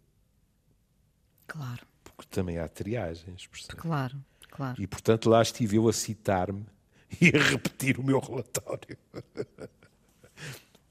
Claro. 1.47 1.85
Porque 2.03 2.25
também 2.29 2.57
há 2.57 2.67
triagens, 2.67 3.47
percebe? 3.47 3.75
Claro, 3.75 4.23
claro. 4.49 4.81
E 4.81 4.87
portanto 4.87 5.29
lá 5.29 5.41
estive 5.41 5.77
eu 5.77 5.87
a 5.87 5.93
citar-me 5.93 6.65
e 7.21 7.27
a 7.35 7.41
repetir 7.41 7.99
o 7.99 8.03
meu 8.03 8.19
relatório. 8.19 8.97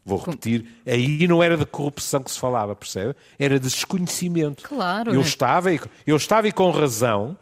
Vou 0.04 0.18
repetir, 0.18 0.66
aí 0.86 1.26
não 1.26 1.42
era 1.42 1.56
de 1.56 1.64
corrupção 1.64 2.22
que 2.22 2.30
se 2.30 2.38
falava, 2.38 2.76
percebe? 2.76 3.14
Era 3.38 3.58
de 3.58 3.68
desconhecimento. 3.68 4.62
Claro. 4.62 5.14
Eu, 5.14 5.20
é. 5.20 5.24
estava, 5.24 5.70
eu 6.06 6.16
estava 6.16 6.46
e 6.46 6.52
com 6.52 6.70
razão 6.70 7.38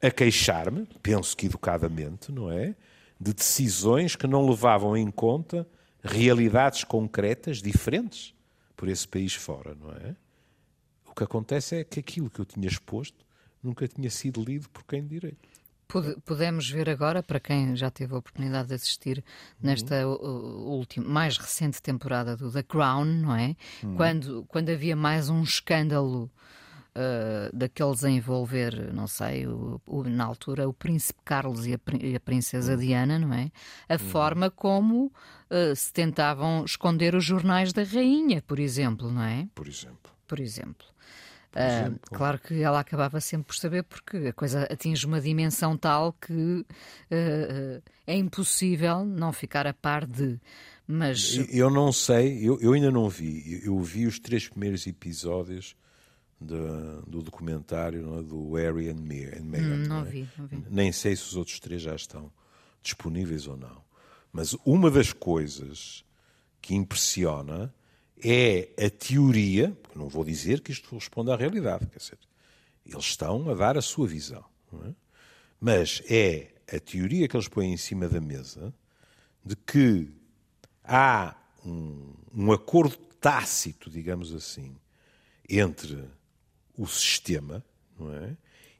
a 0.00 0.10
queixar-me, 0.10 0.86
penso 1.02 1.36
que 1.36 1.46
educadamente, 1.46 2.30
não 2.30 2.50
é? 2.50 2.76
De 3.20 3.34
decisões 3.34 4.14
que 4.14 4.26
não 4.26 4.48
levavam 4.48 4.96
em 4.96 5.10
conta 5.10 5.66
realidades 6.02 6.84
concretas 6.84 7.60
diferentes 7.60 8.32
por 8.76 8.88
esse 8.88 9.06
país 9.06 9.34
fora, 9.34 9.74
não 9.74 9.90
é? 9.90 10.14
O 11.06 11.14
que 11.14 11.24
acontece 11.24 11.76
é 11.76 11.84
que 11.84 11.98
aquilo 11.98 12.30
que 12.30 12.40
eu 12.40 12.44
tinha 12.44 12.68
exposto 12.68 13.26
nunca 13.62 13.86
tinha 13.86 14.08
sido 14.10 14.42
lido 14.42 14.68
por 14.70 14.84
quem 14.84 15.02
de 15.02 15.08
direito. 15.08 15.49
Podemos 16.24 16.70
ver 16.70 16.88
agora, 16.88 17.22
para 17.22 17.40
quem 17.40 17.74
já 17.74 17.90
teve 17.90 18.14
a 18.14 18.18
oportunidade 18.18 18.68
de 18.68 18.74
assistir 18.74 19.24
nesta 19.60 20.06
uhum. 20.06 20.68
última, 20.68 21.08
mais 21.08 21.36
recente 21.36 21.82
temporada 21.82 22.36
do 22.36 22.50
The 22.50 22.62
Crown, 22.62 23.04
não 23.04 23.34
é? 23.34 23.56
Uhum. 23.82 23.96
Quando, 23.96 24.44
quando 24.48 24.70
havia 24.70 24.94
mais 24.94 25.28
um 25.28 25.42
escândalo 25.42 26.30
uh, 26.90 27.56
daqueles 27.56 28.04
a 28.04 28.10
envolver, 28.10 28.92
não 28.92 29.06
sei, 29.06 29.46
o, 29.46 29.80
o, 29.86 30.04
na 30.04 30.24
altura 30.24 30.68
o 30.68 30.72
príncipe 30.72 31.20
Carlos 31.24 31.66
e 31.66 31.74
a, 31.74 31.80
e 32.00 32.14
a 32.14 32.20
princesa 32.20 32.72
uhum. 32.72 32.78
Diana, 32.78 33.18
não 33.18 33.32
é? 33.32 33.50
A 33.88 33.94
uhum. 33.94 33.98
forma 33.98 34.50
como 34.50 35.06
uh, 35.06 35.74
se 35.74 35.92
tentavam 35.92 36.64
esconder 36.64 37.14
os 37.14 37.24
jornais 37.24 37.72
da 37.72 37.82
rainha, 37.82 38.42
por 38.42 38.58
exemplo, 38.58 39.10
não 39.10 39.22
é? 39.22 39.48
Por 39.54 39.68
exemplo. 39.68 40.10
Por 40.26 40.38
exemplo. 40.38 40.86
Uh, 41.50 41.98
claro 42.04 42.38
que 42.38 42.62
ela 42.62 42.78
acabava 42.78 43.20
sempre 43.20 43.48
por 43.48 43.56
saber, 43.56 43.82
porque 43.82 44.16
a 44.28 44.32
coisa 44.32 44.62
atinge 44.64 45.04
uma 45.04 45.20
dimensão 45.20 45.76
tal 45.76 46.12
que 46.12 46.32
uh, 46.32 47.82
é 48.06 48.16
impossível 48.16 49.04
não 49.04 49.32
ficar 49.32 49.66
a 49.66 49.74
par 49.74 50.06
de. 50.06 50.38
Mas... 50.86 51.36
Eu 51.50 51.70
não 51.70 51.92
sei, 51.92 52.38
eu, 52.40 52.60
eu 52.60 52.72
ainda 52.72 52.90
não 52.90 53.08
vi. 53.08 53.60
Eu 53.64 53.78
vi 53.80 54.06
os 54.06 54.18
três 54.18 54.48
primeiros 54.48 54.86
episódios 54.86 55.76
de, 56.40 56.56
do 57.06 57.22
documentário 57.22 58.18
é, 58.18 58.22
do 58.22 58.54
Harry 58.54 58.88
and 58.88 58.94
Meghan. 58.94 59.40
Hum, 59.40 59.76
não, 59.76 59.88
não, 59.88 60.00
é? 60.00 60.04
vi, 60.04 60.28
não 60.38 60.46
vi. 60.46 60.64
Nem 60.70 60.92
sei 60.92 61.14
se 61.14 61.22
os 61.22 61.36
outros 61.36 61.60
três 61.60 61.82
já 61.82 61.94
estão 61.94 62.32
disponíveis 62.82 63.46
ou 63.46 63.56
não. 63.56 63.82
Mas 64.32 64.54
uma 64.64 64.90
das 64.90 65.12
coisas 65.12 66.04
que 66.62 66.74
impressiona 66.74 67.72
é 68.22 68.86
a 68.86 68.90
teoria, 68.90 69.76
não 69.94 70.08
vou 70.08 70.24
dizer 70.24 70.60
que 70.60 70.72
isto 70.72 70.94
responde 70.94 71.30
à 71.30 71.36
realidade, 71.36 71.86
quer 71.86 71.98
dizer, 71.98 72.18
eles 72.84 73.04
estão 73.04 73.48
a 73.50 73.54
dar 73.54 73.76
a 73.76 73.82
sua 73.82 74.06
visão, 74.06 74.44
é? 74.84 74.92
mas 75.60 76.02
é 76.08 76.52
a 76.72 76.78
teoria 76.78 77.28
que 77.28 77.36
eles 77.36 77.48
põem 77.48 77.72
em 77.72 77.76
cima 77.76 78.08
da 78.08 78.20
mesa 78.20 78.72
de 79.44 79.56
que 79.56 80.08
há 80.84 81.34
um, 81.64 82.14
um 82.34 82.52
acordo 82.52 82.96
tácito, 83.20 83.90
digamos 83.90 84.34
assim, 84.34 84.76
entre 85.48 86.04
o 86.76 86.86
sistema 86.86 87.64
é? 88.22 88.36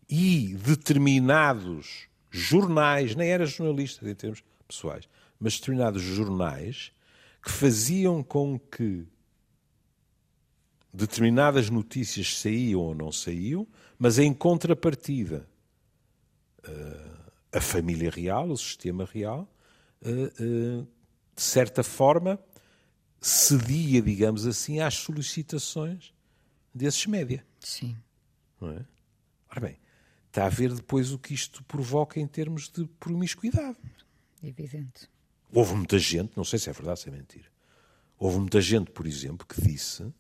e 0.09 0.55
determinados 0.55 2.09
jornais, 2.31 3.15
nem 3.15 3.29
era 3.29 3.45
jornalista 3.45 4.09
em 4.09 4.15
termos 4.15 4.43
pessoais, 4.67 5.09
mas 5.39 5.59
determinados 5.59 6.03
jornais 6.03 6.93
que 7.43 7.51
faziam 7.51 8.23
com 8.23 8.59
que 8.59 9.07
determinadas 10.93 11.71
notícias 11.71 12.39
saíam 12.39 12.81
ou 12.81 12.95
não 12.95 13.13
saíam, 13.13 13.67
mas 13.99 14.19
em 14.19 14.33
contrapartida 14.33 15.49
eh, 16.65 17.11
a 17.53 17.61
família 17.61 18.11
real, 18.11 18.49
o 18.51 18.57
sistema 18.57 19.05
real, 19.05 19.49
eh, 20.03 20.33
eh, 20.41 20.85
de 21.35 21.43
certa 21.43 21.83
forma 21.83 22.39
cedia, 23.21 24.01
digamos 24.01 24.47
assim, 24.47 24.81
às 24.81 24.95
solicitações 24.95 26.13
desses 26.75 27.07
média. 27.07 27.45
Sim. 27.61 27.97
Não 28.61 28.71
é? 28.71 28.85
Ora 29.51 29.61
bem, 29.61 29.79
está 30.29 30.47
a 30.47 30.49
ver 30.49 30.73
depois 30.73 31.13
o 31.13 31.19
que 31.19 31.35
isto 31.35 31.63
provoca 31.65 32.19
em 32.19 32.27
termos 32.27 32.69
de 32.69 32.87
promiscuidade. 32.99 33.79
Evidente. 34.43 35.09
Houve 35.53 35.75
muita 35.75 35.99
gente, 35.99 36.33
não 36.37 36.45
sei 36.45 36.59
se 36.59 36.71
é 36.71 36.73
verdade, 36.73 37.01
se 37.01 37.09
é 37.09 37.13
mentira, 37.13 37.51
Houve 38.19 38.39
muita 38.39 38.61
gente, 38.61 38.91
por 38.91 39.07
exemplo, 39.07 39.47
que 39.47 39.61
disse 39.63 40.13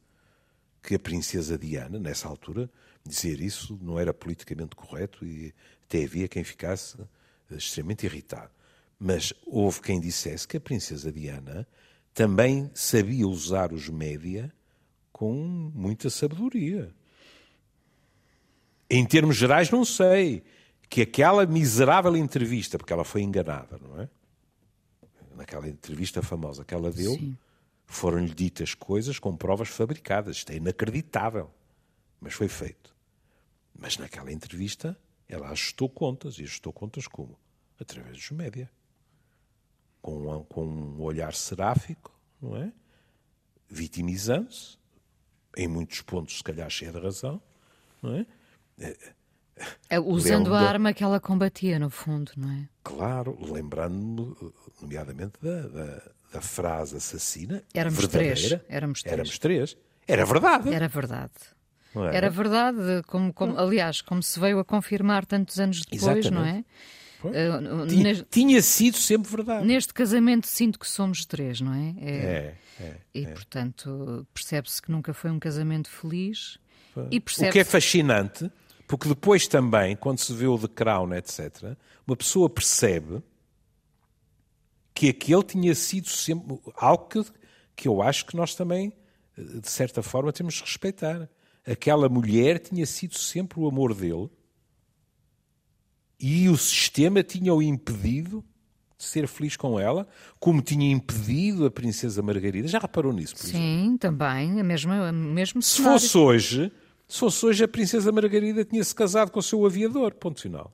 que 0.82 0.94
a 0.94 0.98
princesa 0.98 1.58
Diana, 1.58 1.98
nessa 1.98 2.28
altura, 2.28 2.70
dizer 3.04 3.40
isso 3.40 3.78
não 3.82 3.98
era 3.98 4.12
politicamente 4.12 4.76
correto 4.76 5.24
e 5.24 5.54
até 5.84 6.04
havia 6.04 6.28
quem 6.28 6.44
ficasse 6.44 6.96
extremamente 7.50 8.06
irritado. 8.06 8.50
Mas 8.98 9.32
houve 9.46 9.80
quem 9.80 10.00
dissesse 10.00 10.46
que 10.46 10.56
a 10.56 10.60
princesa 10.60 11.10
Diana 11.10 11.66
também 12.12 12.70
sabia 12.74 13.26
usar 13.26 13.72
os 13.72 13.88
média 13.88 14.52
com 15.12 15.34
muita 15.74 16.10
sabedoria. 16.10 16.94
Em 18.88 19.04
termos 19.06 19.36
gerais, 19.36 19.70
não 19.70 19.84
sei. 19.84 20.42
Que 20.88 21.02
aquela 21.02 21.46
miserável 21.46 22.16
entrevista, 22.16 22.76
porque 22.76 22.92
ela 22.92 23.04
foi 23.04 23.22
enganada, 23.22 23.78
não 23.78 24.00
é? 24.00 24.08
Naquela 25.36 25.68
entrevista 25.68 26.20
famosa 26.20 26.64
que 26.64 26.74
ela 26.74 26.90
deu, 26.90 27.16
foram-lhe 27.90 28.32
ditas 28.32 28.72
coisas 28.72 29.18
com 29.18 29.36
provas 29.36 29.68
fabricadas. 29.68 30.36
Isto 30.36 30.52
é 30.52 30.56
inacreditável. 30.56 31.50
Mas 32.20 32.34
foi 32.34 32.46
feito. 32.46 32.94
Mas 33.76 33.98
naquela 33.98 34.30
entrevista, 34.32 34.96
ela 35.28 35.50
ajustou 35.50 35.88
contas. 35.88 36.38
E 36.38 36.44
ajustou 36.44 36.72
contas 36.72 37.08
como? 37.08 37.36
Através 37.80 38.16
dos 38.16 38.30
média. 38.30 38.70
Com 40.00 40.28
um, 40.28 40.44
com 40.44 40.64
um 40.64 41.02
olhar 41.02 41.34
seráfico, 41.34 42.16
não 42.40 42.56
é? 42.56 42.72
Vitimizando-se. 43.68 44.78
Em 45.56 45.66
muitos 45.66 46.00
pontos, 46.00 46.36
se 46.36 46.44
calhar, 46.44 46.70
cheia 46.70 46.92
de 46.92 47.00
razão, 47.00 47.42
não 48.00 48.14
é? 48.14 48.26
É, 49.88 49.98
usando 49.98 50.54
a 50.54 50.60
arma 50.60 50.94
que 50.94 51.02
ela 51.02 51.18
combatia, 51.18 51.76
no 51.76 51.90
fundo, 51.90 52.30
não 52.36 52.50
é? 52.52 52.68
Claro, 52.84 53.36
lembrando-me, 53.52 54.36
nomeadamente, 54.80 55.32
da, 55.42 55.66
da, 55.66 56.12
da, 56.32 56.40
frase 56.40 56.96
assassina. 56.96 57.62
Éramos 57.74 58.06
três. 58.08 58.52
Éramos 58.68 59.02
três. 59.02 59.12
Éramos 59.12 59.38
três. 59.38 59.76
Era 60.06 60.24
verdade. 60.24 60.72
Era 60.72 60.88
verdade. 60.88 61.32
Era? 61.94 62.16
era? 62.16 62.30
verdade, 62.30 63.02
como, 63.06 63.32
como, 63.32 63.58
aliás, 63.58 64.00
como 64.00 64.22
se 64.22 64.38
veio 64.38 64.58
a 64.58 64.64
confirmar 64.64 65.26
tantos 65.26 65.58
anos 65.58 65.80
depois, 65.80 66.02
Exatamente. 66.02 66.30
não 66.30 66.44
é? 66.44 66.64
Uh, 67.22 67.86
tinha, 67.86 68.02
neste, 68.04 68.24
tinha, 68.30 68.62
sido 68.62 68.96
sempre 68.96 69.30
verdade. 69.30 69.66
Neste 69.66 69.92
casamento 69.92 70.46
sinto 70.46 70.78
que 70.78 70.88
somos 70.88 71.26
três, 71.26 71.60
não 71.60 71.74
é? 71.74 71.94
É, 72.00 72.14
é, 72.14 72.54
é 72.80 72.96
E, 73.14 73.24
é. 73.24 73.28
portanto, 73.32 74.26
percebe-se 74.32 74.80
que 74.80 74.90
nunca 74.90 75.12
foi 75.12 75.30
um 75.30 75.38
casamento 75.38 75.90
feliz. 75.90 76.58
E 77.10 77.18
o 77.18 77.50
que 77.52 77.58
é 77.58 77.64
fascinante 77.64 78.50
porque 78.90 79.08
depois 79.08 79.46
também, 79.46 79.94
quando 79.94 80.18
se 80.18 80.32
vê 80.32 80.48
o 80.48 80.58
The 80.58 80.66
Crown, 80.66 81.14
etc., 81.14 81.76
uma 82.04 82.16
pessoa 82.16 82.50
percebe 82.50 83.22
que 85.00 85.08
aquele 85.08 85.42
tinha 85.42 85.74
sido 85.74 86.10
sempre 86.10 86.60
algo 86.76 87.08
que, 87.08 87.24
que 87.74 87.88
eu 87.88 88.02
acho 88.02 88.26
que 88.26 88.36
nós 88.36 88.54
também, 88.54 88.92
de 89.34 89.70
certa 89.70 90.02
forma, 90.02 90.30
temos 90.30 90.56
de 90.56 90.60
respeitar. 90.60 91.26
Aquela 91.66 92.06
mulher 92.06 92.58
tinha 92.58 92.84
sido 92.84 93.16
sempre 93.16 93.58
o 93.58 93.66
amor 93.66 93.94
dele 93.94 94.28
e 96.20 96.50
o 96.50 96.56
sistema 96.58 97.22
tinha-o 97.22 97.62
impedido 97.62 98.44
de 98.98 99.04
ser 99.04 99.26
feliz 99.26 99.56
com 99.56 99.80
ela, 99.80 100.06
como 100.38 100.60
tinha 100.60 100.92
impedido 100.92 101.64
a 101.64 101.70
Princesa 101.70 102.20
Margarida. 102.20 102.68
Já 102.68 102.78
reparou 102.78 103.14
nisso? 103.14 103.36
Sim, 103.38 103.84
exemplo? 103.84 103.98
também, 104.00 104.60
a 104.60 104.62
mesma, 104.62 105.10
mesmo 105.10 105.62
Se 105.62 105.82
fosse 105.82 106.18
hoje, 106.18 106.70
se 107.08 107.18
fosse 107.18 107.46
hoje, 107.46 107.64
a 107.64 107.68
Princesa 107.68 108.12
Margarida 108.12 108.66
tinha-se 108.66 108.94
casado 108.94 109.30
com 109.30 109.40
o 109.40 109.42
seu 109.42 109.64
aviador. 109.64 110.12
Ponto 110.12 110.42
final. 110.42 110.70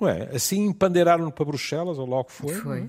Não 0.00 0.08
é? 0.08 0.34
Assim 0.34 0.66
empandeiraram 0.66 1.30
para 1.30 1.44
Bruxelas, 1.44 1.98
ou 1.98 2.06
logo 2.06 2.30
foi. 2.30 2.54
Foi. 2.54 2.80
É? 2.82 2.88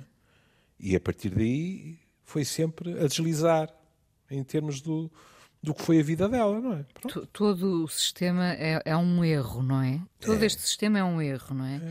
E 0.80 0.96
a 0.96 1.00
partir 1.00 1.30
daí 1.30 2.00
foi 2.24 2.46
sempre 2.46 2.98
a 3.00 3.08
deslizar 3.08 3.70
em 4.30 4.44
termos 4.44 4.82
do, 4.82 5.12
do 5.62 5.74
que 5.74 5.83
foi 5.83 6.00
a 6.00 6.03
vida 6.03 6.27
dela, 6.27 6.59
não 6.59 6.74
é? 6.74 6.86
Todo 7.31 7.83
o 7.83 7.88
sistema 7.88 8.53
é, 8.53 8.81
é, 8.83 8.98
um 8.98 9.24
erro, 9.24 9.62
não 9.62 9.81
é? 9.81 10.01
Todo 10.20 10.42
é. 10.42 10.46
este 10.46 10.62
sistema 10.62 11.00
é 11.00 11.03
um 11.03 11.22
erro, 11.22 11.53
não 11.53 11.66
é? 11.66 11.81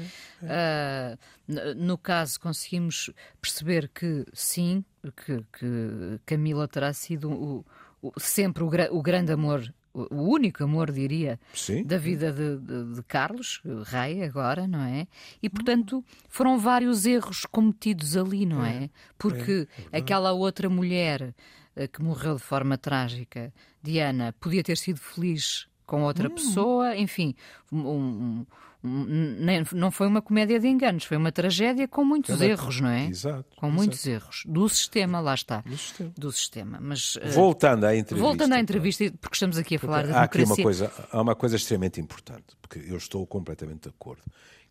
é, 0.42 1.18
uh, 1.48 1.74
no 1.76 1.96
caso, 1.96 2.40
conseguimos 2.40 3.10
perceber 3.40 3.88
que 3.88 4.24
sim, 4.32 4.84
que, 5.24 5.44
que 5.52 6.20
Camila 6.26 6.66
terá 6.66 6.92
sido 6.92 7.30
o, 7.30 7.64
o, 8.02 8.18
sempre 8.18 8.64
o, 8.64 8.70
o 8.90 9.02
grande 9.02 9.32
amor 9.32 9.72
o 9.92 10.22
único 10.22 10.62
amor, 10.62 10.92
diria, 10.92 11.38
Sim. 11.52 11.84
da 11.84 11.98
vida 11.98 12.32
de, 12.32 12.58
de, 12.58 12.94
de, 12.94 13.02
Carlos, 13.02 13.60
rei 13.84 14.22
agora, 14.22 14.66
não 14.66 14.80
é? 14.82 15.06
E, 15.42 15.48
portanto, 15.48 16.04
foram 16.28 16.58
vários 16.58 17.06
erros 17.06 17.44
cometidos 17.44 18.16
ali, 18.16 18.46
não 18.46 18.64
é? 18.64 18.84
é? 18.84 18.90
Porque 19.18 19.66
é, 19.92 19.96
é 19.96 19.98
aquela 19.98 20.32
outra 20.32 20.68
mulher 20.68 21.34
eh, 21.74 21.88
que 21.88 22.02
morreu 22.02 22.36
de 22.36 22.42
forma 22.42 22.78
trágica, 22.78 23.52
Diana, 23.82 24.34
podia 24.38 24.62
ter 24.62 24.76
sido 24.76 24.98
feliz 24.98 25.66
com 25.86 26.02
outra 26.02 26.28
hum. 26.28 26.34
pessoa, 26.34 26.96
enfim, 26.96 27.34
um, 27.72 27.78
um, 27.78 28.46
nem, 28.82 29.62
não 29.72 29.90
foi 29.90 30.06
uma 30.06 30.22
comédia 30.22 30.58
de 30.58 30.66
enganos, 30.66 31.04
foi 31.04 31.16
uma 31.16 31.30
tragédia 31.30 31.86
com 31.86 32.04
muitos 32.04 32.40
erros, 32.40 32.80
não 32.80 32.88
é? 32.88 33.06
Exato. 33.06 33.44
Com 33.56 33.66
exato. 33.66 33.72
muitos 33.72 34.06
erros. 34.06 34.42
Do 34.46 34.68
sistema, 34.68 35.20
lá 35.20 35.34
está. 35.34 35.60
Do 35.60 35.76
sistema. 35.76 36.12
Do 36.16 36.32
sistema. 36.32 36.78
Mas, 36.80 37.16
uh, 37.16 37.20
voltando 37.30 37.84
à 37.84 37.94
entrevista. 37.94 38.26
Voltando 38.28 38.54
à 38.54 38.60
entrevista, 38.60 39.12
porque 39.20 39.34
estamos 39.34 39.58
aqui 39.58 39.76
a 39.76 39.78
falar 39.78 40.06
da 40.06 40.12
democracia. 40.12 40.20
Há 40.20 40.24
aqui 40.24 40.44
uma 40.44 40.56
coisa, 40.56 40.92
há 41.12 41.20
uma 41.20 41.34
coisa 41.34 41.56
extremamente 41.56 42.00
importante, 42.00 42.56
porque 42.62 42.78
eu 42.78 42.96
estou 42.96 43.26
completamente 43.26 43.82
de 43.82 43.88
acordo, 43.90 44.22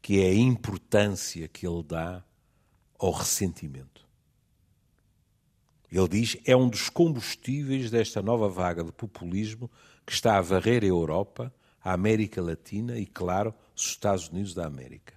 que 0.02 0.22
é 0.22 0.30
a 0.30 0.36
importância 0.36 1.48
que 1.48 1.68
ele 1.68 1.84
dá 1.84 2.24
ao 2.98 3.12
ressentimento. 3.12 4.08
Ele 5.92 6.08
diz 6.08 6.38
é 6.46 6.56
um 6.56 6.68
dos 6.68 6.90
combustíveis 6.90 7.90
desta 7.90 8.22
nova 8.22 8.48
vaga 8.48 8.84
de 8.84 8.92
populismo 8.92 9.70
que 10.06 10.14
está 10.14 10.38
a 10.38 10.42
varrer 10.42 10.84
a 10.84 10.88
Europa, 10.88 11.54
a 11.90 11.94
América 11.94 12.40
Latina 12.40 13.00
e, 13.00 13.06
claro, 13.06 13.52
os 13.76 13.84
Estados 13.86 14.30
Unidos 14.30 14.54
da 14.54 14.66
América. 14.68 15.14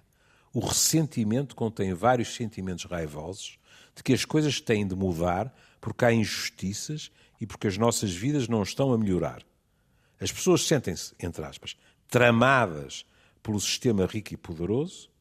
O 0.51 0.59
ressentimento 0.59 1.55
contém 1.55 1.93
vários 1.93 2.33
sentimentos 2.33 2.85
raivosos 2.85 3.59
de 3.95 4.01
que 4.01 4.11
as 4.11 4.25
coisas 4.25 4.59
têm 4.59 4.87
de 4.87 4.95
mudar 4.95 5.55
porque 5.79 6.03
há 6.03 6.11
injustiças 6.11 7.11
e 7.39 7.45
porque 7.45 7.67
as 7.67 7.77
nossas 7.77 8.11
vidas 8.11 8.47
não 8.47 8.63
estão 8.63 8.91
a 8.91 8.97
melhorar. 8.97 9.43
As 10.19 10.31
pessoas 10.31 10.65
sentem-se, 10.65 11.13
entre 11.19 11.45
aspas, 11.45 11.77
tramadas 12.07 13.05
pelo 13.43 13.59
sistema 13.59 14.07
rico 14.07 14.33
e 14.33 14.37
poderoso 14.37 15.11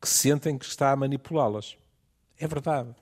que 0.00 0.08
sentem 0.08 0.56
que 0.56 0.64
está 0.64 0.92
a 0.92 0.96
manipulá-las. 0.96 1.76
É 2.38 2.46
verdade. 2.46 2.94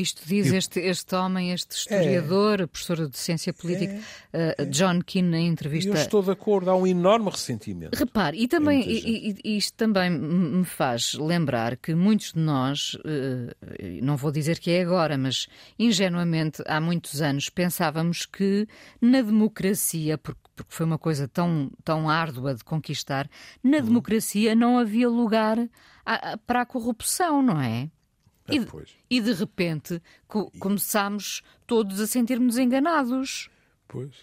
Isto 0.00 0.22
diz 0.26 0.52
este, 0.52 0.80
este 0.80 1.14
homem, 1.14 1.52
este 1.52 1.76
historiador, 1.76 2.60
é, 2.60 2.66
professor 2.66 3.08
de 3.08 3.18
ciência 3.18 3.52
política, 3.52 3.98
é, 4.32 4.56
uh, 4.60 4.66
John 4.66 5.00
Keane, 5.04 5.30
na 5.30 5.40
entrevista. 5.40 5.90
Eu 5.90 5.94
estou 5.94 6.22
de 6.22 6.30
acordo, 6.30 6.70
há 6.70 6.76
um 6.76 6.86
enorme 6.86 7.30
ressentimento. 7.30 7.96
Repare, 7.96 8.38
e 8.38 8.46
também 8.46 8.82
e, 8.86 9.36
e, 9.44 9.56
isto 9.56 9.74
também 9.74 10.10
me 10.10 10.64
faz 10.64 11.14
lembrar 11.14 11.76
que 11.76 11.94
muitos 11.94 12.32
de 12.32 12.40
nós, 12.40 12.94
uh, 12.94 13.54
não 14.02 14.16
vou 14.16 14.30
dizer 14.30 14.58
que 14.58 14.70
é 14.70 14.82
agora, 14.82 15.16
mas 15.16 15.46
ingenuamente 15.78 16.62
há 16.66 16.80
muitos 16.80 17.20
anos 17.20 17.48
pensávamos 17.48 18.26
que 18.26 18.66
na 19.00 19.22
democracia, 19.22 20.18
porque 20.18 20.46
porque 20.56 20.74
foi 20.74 20.86
uma 20.86 20.98
coisa 20.98 21.28
tão, 21.28 21.70
tão 21.84 22.08
árdua 22.08 22.54
de 22.54 22.64
conquistar, 22.64 23.28
na 23.62 23.76
hum. 23.76 23.82
democracia 23.82 24.54
não 24.54 24.78
havia 24.78 25.08
lugar 25.08 25.58
a, 26.04 26.38
para 26.38 26.62
a 26.62 26.66
corrupção, 26.66 27.42
não 27.42 27.60
é? 27.60 27.90
E, 28.52 29.16
e, 29.16 29.20
de 29.20 29.32
repente 29.32 30.00
co 30.26 30.50
começámos 30.58 31.42
todos 31.66 32.00
a 32.00 32.06
sentir-nos 32.06 32.58
enganados. 32.58 33.48
Pois. 33.88 34.14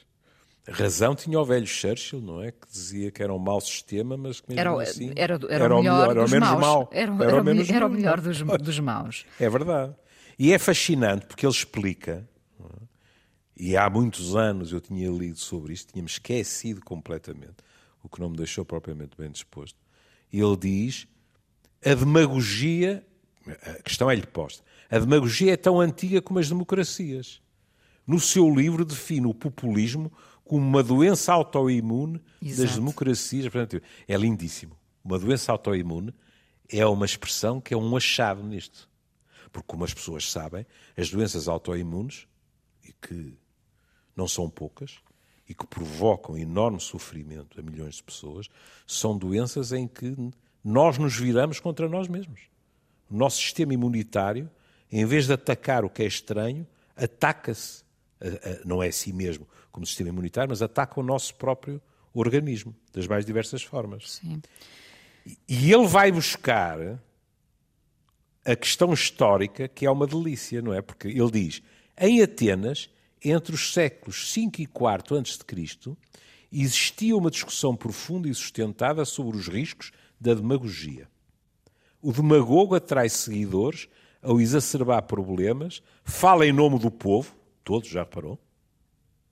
Razão 0.70 1.14
tinha 1.14 1.38
o 1.38 1.44
velho 1.44 1.68
Churchill, 1.68 2.22
não 2.22 2.42
é? 2.42 2.52
Que 2.52 2.68
dizia 2.72 3.12
que 3.12 3.22
era 3.22 3.34
um 3.34 3.40
mau 3.40 3.60
sistema, 3.60 4.16
mas 4.16 4.40
que 4.40 4.50
mesmo 4.50 4.62
era, 4.62 4.82
assim 4.82 5.12
era, 5.16 5.36
era, 5.50 5.66
era 5.66 5.76
o 5.76 5.80
melhor, 5.80 6.10
era 6.10 6.26
o 6.26 6.30
menos 6.30 6.50
maus. 6.50 6.62
mau. 6.62 6.90
Era, 6.92 7.14
era, 7.14 7.24
era, 7.26 7.42
o, 7.42 7.44
menos 7.44 7.70
era 7.70 7.86
o 7.86 7.90
melhor 7.90 8.22
dos, 8.22 8.42
dos 8.64 8.80
maus. 8.80 9.26
É 9.40 9.50
verdade. 9.50 9.94
E 10.40 10.54
é 10.54 10.58
fascinante 10.58 11.26
porque 11.26 11.46
ele 11.46 11.54
explica, 11.54 12.28
é? 12.62 12.66
e 13.58 13.76
há 13.76 13.90
muitos 13.90 14.38
anos 14.38 14.72
eu 14.72 14.80
tinha 14.80 15.10
lido 15.12 15.38
sobre 15.38 15.74
isto, 15.74 15.92
tinha-me 15.92 16.10
esquecido 16.10 16.82
completamente, 16.82 17.58
o 18.02 18.08
que 18.08 18.22
não 18.22 18.30
me 18.30 18.38
deixou 18.38 18.64
propriamente 18.64 19.18
bem 19.18 19.30
disposto. 19.30 19.78
E 20.32 20.40
ele 20.40 20.56
diz: 20.56 21.08
a 21.86 21.94
demagogia 21.94 23.06
a 23.48 23.82
questão 23.82 24.10
é-lhe 24.10 24.26
posta. 24.26 24.64
A 24.90 25.00
demagogia 25.00 25.54
é 25.54 25.58
tão 25.58 25.80
antiga 25.80 26.22
como 26.22 26.40
as 26.40 26.48
democracias. 26.48 27.42
No 28.06 28.20
seu 28.20 28.54
livro 28.54 28.86
define 28.86 29.28
o 29.28 29.34
populismo 29.34 30.12
como 30.44 30.66
uma 30.66 30.84
doença 30.84 31.34
autoimune 31.34 32.22
das 32.42 32.76
democracias. 32.76 33.48
Portanto, 33.48 33.82
é 34.08 34.18
lindíssimo. 34.18 34.78
Uma 35.04 35.18
doença 35.20 35.52
autoimune 35.52 36.14
é 36.70 36.86
uma 36.86 37.06
expressão 37.06 37.60
que 37.60 37.74
é 37.74 37.78
um 37.78 37.96
achado 37.96 38.44
nisto. 38.44 38.90
Porque, 39.52 39.68
como 39.68 39.84
as 39.84 39.94
pessoas 39.94 40.30
sabem, 40.30 40.66
as 40.98 41.10
doenças 41.10 41.48
autoimunes, 41.48 42.28
e 42.84 42.92
que 42.94 43.38
não 44.16 44.28
são 44.28 44.50
poucas, 44.50 44.98
e 45.48 45.54
que 45.54 45.68
provocam 45.68 46.38
enorme 46.38 46.80
sofrimento 46.80 47.60
a 47.60 47.64
milhões 47.64 47.96
de 47.96 48.04
pessoas, 48.04 48.50
são 48.88 49.18
doenças 49.18 49.72
em 49.72 49.88
que 49.88 50.16
nós 50.64 50.98
nos 50.98 51.16
viramos 51.16 51.60
contra 51.60 51.88
nós 51.88 52.08
mesmos 52.08 52.53
o 53.14 53.18
nosso 53.18 53.38
sistema 53.38 53.76
imunitário, 53.76 54.50
em 54.92 55.06
vez 55.06 55.28
de 55.28 55.34
atacar 55.34 55.86
o 55.86 55.90
que 55.90 56.02
é 56.02 56.08
estranho, 56.08 56.66
ataca-se, 56.96 57.84
não 58.66 58.82
é 58.82 58.88
a 58.88 58.92
si 58.92 59.14
mesmo 59.14 59.48
como 59.72 59.86
sistema 59.86 60.10
imunitário, 60.10 60.50
mas 60.50 60.64
ataca 60.64 61.00
o 61.00 61.04
nosso 61.04 61.36
próprio 61.36 61.80
organismo, 62.12 62.76
das 62.92 63.06
mais 63.06 63.24
diversas 63.24 63.62
formas. 63.62 64.14
Sim. 64.14 64.42
E 65.48 65.72
ele 65.72 65.86
vai 65.88 66.12
buscar 66.12 67.00
a 68.44 68.56
questão 68.56 68.92
histórica, 68.92 69.68
que 69.68 69.86
é 69.86 69.92
uma 69.92 70.08
delícia, 70.08 70.60
não 70.62 70.74
é? 70.74 70.82
Porque 70.82 71.08
ele 71.08 71.32
diz, 71.32 71.62
em 71.98 72.22
Atenas, 72.22 72.90
entre 73.24 73.54
os 73.54 73.74
séculos 73.74 74.32
5 74.32 74.60
e 74.60 74.66
4 74.66 75.18
a.C., 75.18 75.96
existia 76.52 77.16
uma 77.16 77.30
discussão 77.30 77.76
profunda 77.76 78.28
e 78.28 78.34
sustentada 78.34 79.06
sobre 79.06 79.38
os 79.38 79.48
riscos 79.48 79.92
da 80.20 80.34
demagogia. 80.34 81.08
O 82.04 82.12
demagogo 82.12 82.76
atrai 82.76 83.08
seguidores 83.08 83.88
ao 84.22 84.40
exacerbar 84.40 85.02
problemas, 85.04 85.82
fala 86.04 86.46
em 86.46 86.52
nome 86.52 86.78
do 86.78 86.92
povo, 86.92 87.34
todos 87.64 87.88
já 87.90 88.02
reparou, 88.02 88.38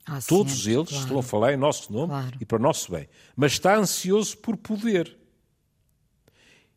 ah, 0.06 0.20
todos 0.26 0.64
sim, 0.64 0.76
eles 0.76 0.90
claro. 0.90 1.04
estão 1.04 1.20
a 1.20 1.24
falar 1.24 1.54
em 1.54 1.58
nosso 1.58 1.92
nome 1.92 2.08
Claro. 2.08 2.38
e 2.40 2.46
para 2.46 2.58
o 2.58 2.62
nosso 2.62 2.92
bem, 2.92 3.08
mas 3.36 3.52
está 3.52 3.76
ansioso 3.76 4.38
por 4.38 4.56
poder. 4.56 5.18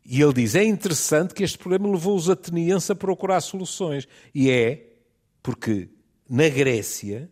E 0.05 0.21
ele 0.21 0.33
diz: 0.33 0.53
é 0.53 0.63
interessante 0.63 1.33
que 1.33 1.43
este 1.43 1.57
problema 1.57 1.89
levou 1.89 2.15
os 2.15 2.29
atenienses 2.29 2.91
a 2.91 2.95
procurar 2.95 3.41
soluções. 3.41 4.07
E 4.35 4.51
é 4.51 4.93
porque 5.41 5.89
na 6.29 6.47
Grécia 6.47 7.29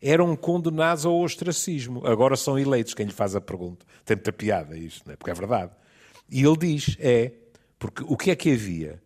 eram 0.00 0.34
condenados 0.34 1.06
ao 1.06 1.16
ostracismo. 1.20 2.04
Agora 2.04 2.36
são 2.36 2.58
eleitos. 2.58 2.94
Quem 2.94 3.06
lhe 3.06 3.12
faz 3.12 3.36
a 3.36 3.40
pergunta. 3.40 3.86
Tem 4.04 4.16
muita 4.16 4.32
piada 4.32 4.76
isto, 4.76 5.06
não 5.06 5.12
é? 5.12 5.16
porque 5.16 5.30
é 5.30 5.34
verdade. 5.34 5.72
E 6.28 6.42
ele 6.42 6.56
diz: 6.56 6.96
é, 6.98 7.30
porque 7.78 8.02
o 8.06 8.16
que 8.16 8.30
é 8.30 8.36
que 8.36 8.52
havia? 8.52 9.02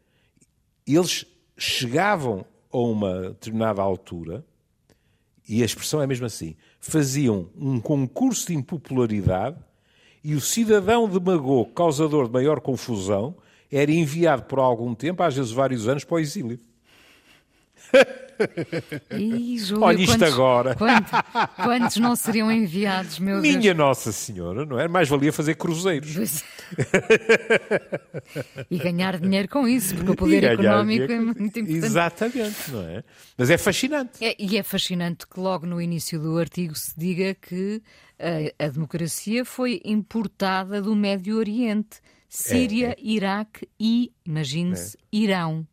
Eles 0.87 1.27
chegavam 1.57 2.45
a 2.71 2.79
uma 2.79 3.31
determinada 3.31 3.83
altura, 3.83 4.45
e 5.49 5.63
a 5.63 5.67
expressão 5.67 6.01
é 6.01 6.07
mesmo 6.07 6.27
assim: 6.27 6.57
faziam 6.81 7.49
um 7.57 7.81
concurso 7.81 8.47
de 8.47 8.55
impopularidade 8.55 9.59
e 10.25 10.35
o 10.35 10.41
cidadão 10.41 11.09
demagogo, 11.09 11.73
causador 11.73 12.27
de 12.27 12.33
maior 12.33 12.61
confusão, 12.61 13.37
era 13.71 13.91
enviado 13.91 14.45
por 14.45 14.59
algum 14.59 14.95
tempo, 14.95 15.23
às 15.23 15.35
vezes 15.35 15.51
vários 15.51 15.89
anos, 15.89 16.05
para 16.05 16.15
o 16.15 16.21
exílio. 16.21 16.61
Ih, 19.17 19.59
Júlio, 19.59 19.85
Olha 19.85 20.01
isto 20.01 20.19
quantos, 20.19 20.35
agora. 20.35 20.75
Quantos, 20.75 21.11
quantos 21.57 21.97
não 21.99 22.17
seriam 22.17 22.51
enviados, 22.51 23.19
meu 23.19 23.41
Minha 23.41 23.61
Deus? 23.61 23.77
Nossa 23.77 24.11
Senhora, 24.11 24.65
não 24.67 24.79
é? 24.81 24.89
Mais 24.89 25.09
valia 25.09 25.33
fazer 25.33 25.55
cruzeiros. 25.55 26.15
Pois. 26.15 26.45
e 28.71 28.79
ganhar 28.79 29.19
dinheiro 29.21 29.49
com 29.49 29.69
isso, 29.69 29.95
porque 29.95 30.11
o 30.11 30.17
poder 30.17 30.45
económico 30.45 31.05
é 31.05 31.07
dinheiro. 31.07 31.27
muito 31.27 31.59
importante. 31.59 31.73
Exatamente, 31.87 32.71
não 32.71 32.83
é? 32.89 33.05
Mas 33.37 33.51
é 33.51 33.59
fascinante. 33.59 34.25
É, 34.25 34.35
e 34.39 34.57
é 34.57 34.63
fascinante 34.63 35.27
que 35.27 35.39
logo 35.39 35.67
no 35.67 35.81
início 35.81 36.19
do 36.19 36.37
artigo 36.39 36.75
se 36.75 36.99
diga 36.99 37.35
que 37.35 37.83
a, 38.19 38.65
a 38.65 38.69
democracia 38.69 39.45
foi 39.45 39.81
importada 39.85 40.81
do 40.81 40.95
Médio 40.97 41.37
Oriente, 41.37 42.01
Síria, 42.29 42.93
É, 42.93 42.97
Iraque 42.99 43.69
e, 43.79 44.11
imagine-se, 44.25 44.97
Irão. 45.13 45.67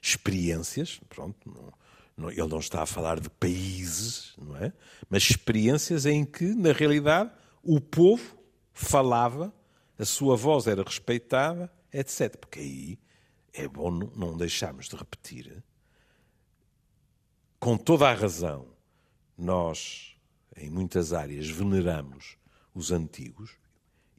Experiências, 0.00 1.00
pronto, 1.08 1.36
não- 1.46 1.72
não- 2.16 2.30
ele 2.30 2.48
não 2.48 2.58
está 2.58 2.82
a 2.82 2.86
falar 2.86 3.20
de 3.20 3.28
países, 3.30 4.34
não 4.38 4.56
é? 4.56 4.72
Mas 5.08 5.24
experiências 5.24 6.06
em 6.06 6.24
que, 6.24 6.44
na 6.54 6.72
realidade, 6.72 7.30
o 7.62 7.80
povo 7.80 8.36
falava, 8.72 9.52
a 9.98 10.04
sua 10.04 10.36
voz 10.36 10.66
era 10.66 10.82
respeitada, 10.82 11.72
etc. 11.92 12.36
Porque 12.36 12.60
aí 12.60 12.98
é 13.52 13.66
bom 13.66 13.90
não- 13.90 14.12
não 14.14 14.36
deixarmos 14.36 14.88
de 14.88 14.96
repetir, 14.96 15.62
com 17.58 17.76
toda 17.76 18.08
a 18.08 18.14
razão, 18.14 18.68
nós, 19.36 20.16
em 20.56 20.70
muitas 20.70 21.12
áreas, 21.12 21.48
veneramos 21.48 22.36
os 22.74 22.92
antigos, 22.92 23.56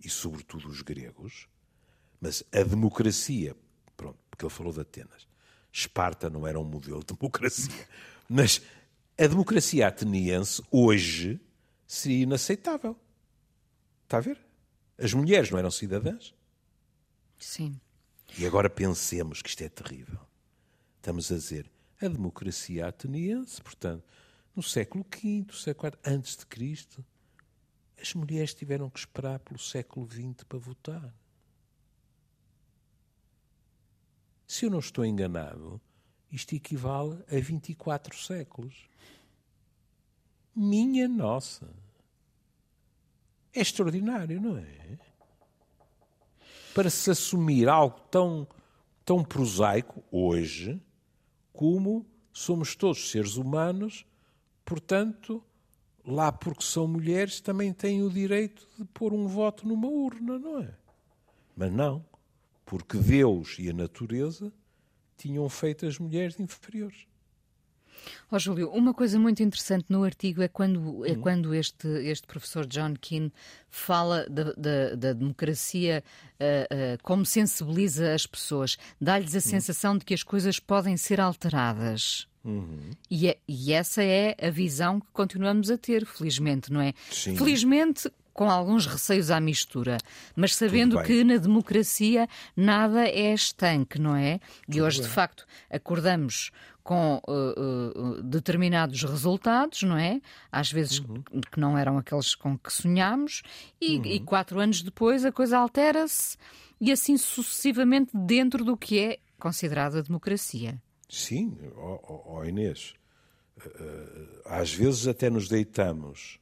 e 0.03 0.09
sobretudo 0.09 0.67
os 0.67 0.81
gregos, 0.81 1.47
mas 2.19 2.43
a 2.53 2.63
democracia, 2.63 3.55
pronto, 3.95 4.17
porque 4.29 4.45
ele 4.45 4.53
falou 4.53 4.73
de 4.73 4.81
Atenas, 4.81 5.27
Esparta 5.71 6.29
não 6.29 6.47
era 6.47 6.59
um 6.59 6.63
modelo 6.63 6.99
de 6.99 7.13
democracia, 7.13 7.87
mas 8.27 8.61
a 9.17 9.27
democracia 9.27 9.87
ateniense 9.87 10.61
hoje 10.71 11.39
seria 11.87 12.23
inaceitável. 12.23 12.95
Está 14.03 14.17
a 14.17 14.21
ver? 14.21 14.39
As 14.97 15.13
mulheres 15.13 15.49
não 15.49 15.59
eram 15.59 15.71
cidadãs. 15.71 16.33
Sim. 17.37 17.79
E 18.37 18.45
agora 18.45 18.69
pensemos 18.69 19.41
que 19.41 19.49
isto 19.49 19.63
é 19.63 19.69
terrível. 19.69 20.19
Estamos 20.97 21.31
a 21.31 21.35
dizer 21.35 21.69
a 22.01 22.07
democracia 22.07 22.87
ateniense, 22.87 23.61
portanto, 23.61 24.03
no 24.55 24.63
século 24.63 25.05
V, 25.05 25.45
século 25.53 25.93
IV, 25.93 25.99
antes 26.05 26.37
de 26.37 26.45
Cristo, 26.45 27.05
as 28.01 28.13
mulheres 28.13 28.53
tiveram 28.53 28.89
que 28.89 28.99
esperar 28.99 29.39
pelo 29.39 29.59
século 29.59 30.07
XX 30.09 30.43
para 30.47 30.57
votar. 30.57 31.13
Se 34.49 34.65
eu 34.65 34.71
não 34.71 34.79
estou 34.79 35.05
enganado, 35.05 35.79
isto 36.31 36.55
equivale 36.55 37.23
a 37.31 37.39
24 37.39 38.17
séculos. 38.17 38.89
Minha 40.55 41.07
nossa! 41.07 41.69
É 43.53 43.61
extraordinário, 43.61 44.41
não 44.41 44.57
é? 44.57 44.97
Para 46.73 46.89
se 46.89 47.11
assumir 47.11 47.69
algo 47.69 47.99
tão, 48.09 48.47
tão 49.05 49.23
prosaico 49.23 50.03
hoje, 50.11 50.81
como 51.53 52.03
somos 52.33 52.75
todos 52.75 53.11
seres 53.11 53.35
humanos, 53.35 54.03
portanto, 54.65 55.43
lá 56.03 56.31
porque 56.31 56.63
são 56.63 56.87
mulheres 56.87 57.39
também 57.39 57.71
têm 57.71 58.01
o 58.01 58.09
direito 58.09 58.67
de 58.79 58.85
pôr 58.85 59.13
um 59.13 59.27
voto 59.27 59.67
numa 59.67 59.87
urna, 59.87 60.39
não 60.39 60.57
é? 60.57 60.73
Mas 61.55 61.71
não, 61.71 62.03
porque 62.69 62.97
Deus 62.99 63.55
e 63.57 63.67
a 63.67 63.73
natureza 63.73 64.53
tinham 65.17 65.49
feito 65.49 65.87
as 65.87 65.97
mulheres 65.97 66.39
inferiores. 66.39 67.07
Ó 68.31 68.37
Júlio, 68.37 68.69
uma 68.69 68.93
coisa 68.93 69.17
muito 69.19 69.41
interessante 69.41 69.87
no 69.89 70.03
artigo 70.03 70.41
é 70.43 70.47
quando, 70.47 71.03
é 71.05 71.15
quando 71.15 71.53
este, 71.53 71.87
este 72.05 72.27
professor 72.27 72.65
John 72.67 72.93
Keane 73.01 73.33
fala 73.69 74.25
da, 74.29 74.53
da- 74.53 74.95
da 74.95 75.13
democracia, 75.13 76.03
ah, 76.39 76.43
ah, 76.69 76.97
como 77.01 77.25
sensibiliza 77.25 78.13
as 78.13 78.27
pessoas, 78.27 78.77
dá-lhes 79.01 79.33
a 79.35 79.41
sensação 79.41 79.97
de 79.97 80.05
que 80.05 80.13
as 80.13 80.21
coisas 80.23 80.59
podem 80.59 80.95
ser 80.95 81.19
alteradas. 81.19 82.27
Uhum. 82.45 82.91
E, 83.09 83.27
é- 83.27 83.37
e 83.47 83.73
essa 83.73 84.01
é 84.03 84.35
a 84.41 84.49
visão 84.51 85.01
que 85.01 85.07
continuamos 85.11 85.69
a 85.71 85.77
ter, 85.77 86.05
felizmente, 86.05 86.71
não 86.71 86.79
é? 86.81 86.93
Sim. 87.11 87.35
Felizmente, 87.35 88.09
com 88.39 88.49
alguns 88.49 88.85
receios 88.85 89.29
à 89.31 89.39
mistura, 89.41 89.97
mas 90.33 90.55
sabendo 90.55 90.95
bem. 90.95 91.05
que 91.05 91.23
na 91.25 91.35
democracia 91.35 92.25
nada 92.55 93.05
é 93.05 93.33
estanque, 93.33 93.99
não 93.99 94.15
é? 94.15 94.39
E 94.73 94.81
hoje, 94.81 95.01
de 95.01 95.09
facto, 95.09 95.45
acordamos 95.69 96.49
com 96.81 97.21
uh, 97.27 97.99
uh, 98.19 98.23
determinados 98.23 99.03
resultados, 99.03 99.83
não 99.83 99.97
é? 99.97 100.21
Às 100.49 100.71
vezes 100.71 100.99
Uhum. 100.99 101.21
que 101.51 101.59
não 101.59 101.77
eram 101.77 101.97
aqueles 101.97 102.33
com 102.33 102.57
que 102.57 102.71
sonhámos, 102.71 103.41
e, 103.81 103.97
e 104.15 104.19
quatro 104.21 104.57
anos 104.61 104.81
depois 104.81 105.25
a 105.25 105.33
coisa 105.33 105.57
altera-se, 105.57 106.37
e 106.79 106.93
assim 106.93 107.17
sucessivamente 107.17 108.11
dentro 108.15 108.63
do 108.63 108.77
que 108.77 108.99
é 108.99 109.19
considerado 109.37 109.97
a 109.97 110.01
democracia. 110.01 110.81
Sim, 111.09 111.57
ó 111.75 111.99
ó- 112.03 112.37
ó 112.37 112.45
Inês, 112.45 112.93
eh, 113.59 114.41
às 114.45 114.73
vezes 114.73 115.07
até 115.07 115.29
nos 115.29 115.49
deitamos 115.49 116.39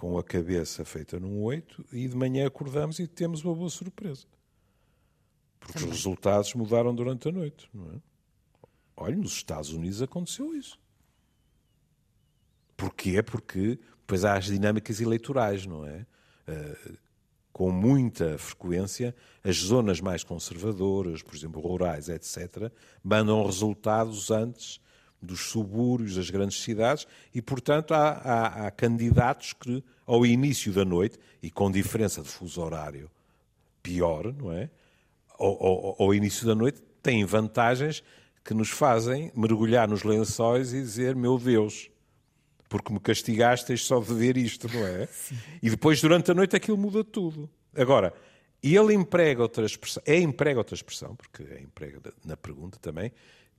com 0.00 0.16
a 0.16 0.24
cabeça 0.24 0.82
feita 0.82 1.20
num 1.20 1.42
oito 1.42 1.84
e 1.92 2.08
de 2.08 2.16
manhã 2.16 2.46
acordamos 2.46 2.98
e 2.98 3.06
temos 3.06 3.44
uma 3.44 3.54
boa 3.54 3.68
surpresa. 3.68 4.24
Porque 5.58 5.76
os 5.76 5.84
resultados 5.84 6.54
mudaram 6.54 6.94
durante 6.94 7.28
a 7.28 7.30
noite, 7.30 7.68
não 7.74 7.86
é? 7.92 8.00
Olha, 8.96 9.14
nos 9.14 9.32
Estados 9.32 9.74
Unidos 9.74 10.00
aconteceu 10.00 10.54
isso. 10.54 10.80
Porquê? 12.78 13.22
Porque 13.22 13.78
depois 13.98 14.24
há 14.24 14.38
as 14.38 14.46
dinâmicas 14.46 15.02
eleitorais, 15.02 15.66
não 15.66 15.86
é? 15.86 16.06
Eh, 16.46 16.92
com 17.52 17.70
muita 17.70 18.38
frequência, 18.38 19.14
as 19.44 19.56
zonas 19.58 20.00
mais 20.00 20.24
conservadoras, 20.24 21.20
por 21.20 21.34
exemplo, 21.34 21.60
rurais, 21.60 22.08
etc., 22.08 22.72
mandam 23.04 23.44
resultados 23.44 24.30
antes 24.30 24.80
dos 25.22 25.40
subúrbios, 25.50 26.14
das 26.16 26.30
grandes 26.30 26.62
cidades, 26.62 27.06
e, 27.34 27.42
portanto, 27.42 27.92
há, 27.92 28.08
há- 28.12 28.66
há 28.66 28.70
candidatos 28.70 29.52
que, 29.52 29.82
ao 30.06 30.24
início 30.24 30.72
da 30.72 30.84
noite, 30.84 31.18
e 31.42 31.50
com 31.50 31.70
diferença 31.70 32.22
de 32.22 32.28
fuso 32.28 32.60
horário 32.62 33.10
pior, 33.82 34.32
não 34.32 34.52
é? 34.52 34.70
Ao, 35.38 35.66
ao- 35.66 35.96
ao 36.02 36.14
início 36.14 36.46
da 36.46 36.54
noite, 36.54 36.82
têm 37.02 37.24
vantagens 37.24 38.02
que 38.44 38.54
nos 38.54 38.70
fazem 38.70 39.30
mergulhar 39.34 39.88
nos 39.88 40.02
lençóis 40.02 40.72
e 40.72 40.80
dizer: 40.80 41.14
Meu 41.16 41.38
Deus, 41.38 41.90
porque 42.68 42.92
me 42.92 43.00
castigastes 43.00 43.84
só 43.84 44.00
de 44.00 44.12
ver 44.14 44.36
isto, 44.36 44.68
não 44.72 44.86
é? 44.86 45.08
E 45.62 45.68
depois, 45.70 46.00
durante 46.00 46.30
a 46.30 46.34
noite, 46.34 46.56
aquilo 46.56 46.76
muda 46.78 47.02
tudo. 47.04 47.48
Agora, 47.74 48.12
ele 48.62 48.92
emprega 48.94 49.42
outra 49.42 49.64
expressão, 49.64 50.02
é 50.06 50.18
emprega 50.18 50.58
outra 50.60 50.74
expressão, 50.74 51.14
porque 51.16 51.42
é 51.42 51.60
emprega 51.62 52.00
na 52.24 52.36
pergunta 52.36 52.78
também, 52.78 53.10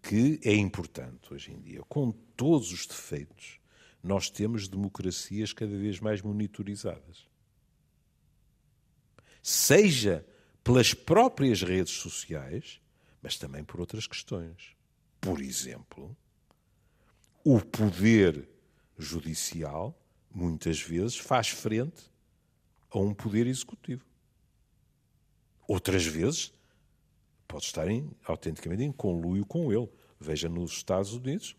que 0.01 0.39
é 0.43 0.53
importante 0.53 1.33
hoje 1.33 1.51
em 1.51 1.59
dia. 1.59 1.81
Com 1.83 2.11
todos 2.11 2.71
os 2.71 2.85
defeitos, 2.85 3.59
nós 4.03 4.29
temos 4.29 4.67
democracias 4.67 5.53
cada 5.53 5.77
vez 5.77 5.99
mais 5.99 6.21
monitorizadas. 6.21 7.27
Seja 9.43 10.25
pelas 10.63 10.93
próprias 10.93 11.61
redes 11.61 11.93
sociais, 11.93 12.81
mas 13.21 13.37
também 13.37 13.63
por 13.63 13.79
outras 13.79 14.07
questões. 14.07 14.75
Por 15.19 15.39
exemplo, 15.41 16.15
o 17.43 17.59
poder 17.59 18.47
judicial 18.97 19.97
muitas 20.33 20.79
vezes 20.79 21.17
faz 21.17 21.49
frente 21.49 22.09
a 22.89 22.99
um 22.99 23.13
poder 23.13 23.47
executivo. 23.47 24.05
Outras 25.67 26.05
vezes 26.05 26.53
pode 27.51 27.65
estar 27.65 27.87
em, 27.89 28.09
autenticamente 28.25 28.83
em 28.83 28.91
conluio 28.91 29.45
com 29.45 29.71
ele. 29.71 29.89
Veja 30.19 30.47
nos 30.47 30.71
Estados 30.71 31.13
Unidos, 31.13 31.55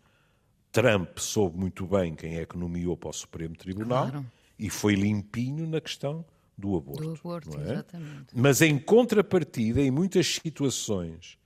Trump 0.70 1.18
soube 1.18 1.58
muito 1.58 1.86
bem 1.86 2.14
quem 2.14 2.38
é 2.38 2.46
que 2.46 2.56
nomeou 2.56 2.96
para 2.96 3.10
o 3.10 3.12
Supremo 3.12 3.54
Tribunal 3.54 4.08
claro. 4.10 4.26
e 4.58 4.70
foi 4.70 4.94
limpinho 4.94 5.66
na 5.66 5.80
questão 5.80 6.24
do 6.56 6.76
aborto. 6.76 7.02
Do 7.02 7.14
aborto, 7.14 7.60
é? 7.60 7.72
exatamente. 7.72 8.26
Mas 8.34 8.62
em 8.62 8.78
contrapartida, 8.78 9.82
em 9.82 9.90
muitas 9.90 10.26
situações 10.26 11.38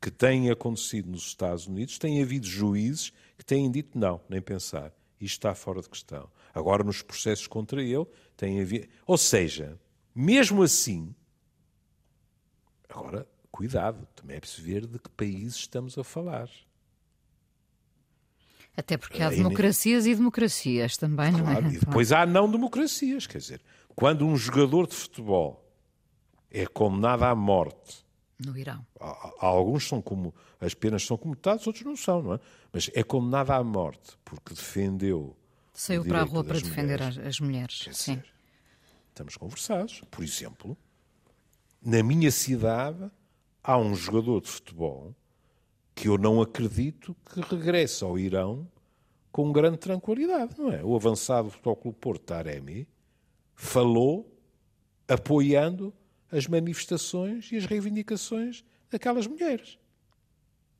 que 0.00 0.10
têm 0.10 0.50
acontecido 0.50 1.10
nos 1.10 1.26
Estados 1.26 1.66
Unidos, 1.66 1.98
tem 1.98 2.22
havido 2.22 2.46
juízes 2.46 3.10
que 3.38 3.44
têm 3.44 3.70
dito 3.70 3.98
não, 3.98 4.20
nem 4.28 4.42
pensar. 4.42 4.92
Isto 5.18 5.38
está 5.38 5.54
fora 5.54 5.80
de 5.80 5.88
questão. 5.88 6.28
Agora, 6.52 6.84
nos 6.84 7.00
processos 7.00 7.46
contra 7.46 7.82
ele, 7.82 8.06
tem 8.36 8.60
havido. 8.60 8.86
Ou 9.06 9.16
seja, 9.16 9.80
mesmo 10.14 10.62
assim, 10.62 11.14
agora, 12.86 13.26
cuidado, 13.54 14.04
também 14.16 14.36
é 14.36 14.40
preciso 14.40 14.66
ver 14.66 14.84
de 14.84 14.98
que 14.98 15.08
países 15.10 15.54
estamos 15.58 15.96
a 15.96 16.02
falar. 16.02 16.50
Até 18.76 18.96
porque 18.96 19.22
há 19.22 19.30
democracias 19.30 20.06
e 20.06 20.14
democracias 20.16 20.96
também, 20.96 21.30
claro, 21.30 21.62
não 21.62 21.70
é? 21.70 21.74
E 21.74 21.78
depois 21.78 22.10
há 22.10 22.26
não 22.26 22.50
democracias, 22.50 23.28
quer 23.28 23.38
dizer, 23.38 23.62
quando 23.94 24.26
um 24.26 24.36
jogador 24.36 24.88
de 24.88 24.96
futebol 24.96 25.64
é 26.50 26.66
condenado 26.66 27.22
à 27.22 27.32
morte. 27.32 28.04
No 28.44 28.58
Irão. 28.58 28.84
Há, 28.98 29.46
alguns 29.46 29.86
são 29.86 30.02
como. 30.02 30.34
As 30.60 30.74
penas 30.74 31.04
são 31.06 31.16
comutadas, 31.16 31.64
outros 31.64 31.84
não 31.84 31.94
são, 31.96 32.22
não 32.22 32.34
é? 32.34 32.40
Mas 32.72 32.90
é 32.92 33.04
condenado 33.04 33.52
à 33.52 33.62
morte 33.62 34.18
porque 34.24 34.52
defendeu. 34.52 35.36
Saiu 35.72 36.04
para 36.04 36.22
a 36.22 36.24
rua 36.24 36.42
para 36.42 36.58
defender 36.58 36.98
mulheres. 36.98 37.18
as, 37.18 37.38
mulheres. 37.38 37.82
Quer 37.84 37.94
Sim. 37.94 38.14
Dizer, 38.16 38.32
estamos 39.10 39.36
conversados. 39.36 40.02
Por 40.10 40.24
exemplo, 40.24 40.76
na 41.80 42.02
minha 42.02 42.32
cidade 42.32 43.08
há 43.64 43.78
um 43.78 43.94
jogador 43.94 44.42
de 44.42 44.50
futebol 44.50 45.16
que 45.94 46.08
eu 46.08 46.18
não 46.18 46.42
acredito 46.42 47.16
que 47.32 47.40
regresse 47.40 48.04
ao 48.04 48.18
Irão 48.18 48.68
com 49.32 49.50
grande 49.50 49.78
tranquilidade, 49.78 50.54
não 50.58 50.70
é? 50.70 50.84
O 50.84 50.94
avançado 50.94 51.50
Futebol 51.50 51.76
Clube 51.76 51.98
Porto, 51.98 52.22
Taremi, 52.22 52.86
falou 53.54 54.30
apoiando 55.08 55.92
as 56.30 56.46
manifestações 56.46 57.50
e 57.50 57.56
as 57.56 57.64
reivindicações 57.64 58.64
daquelas 58.90 59.26
mulheres. 59.26 59.78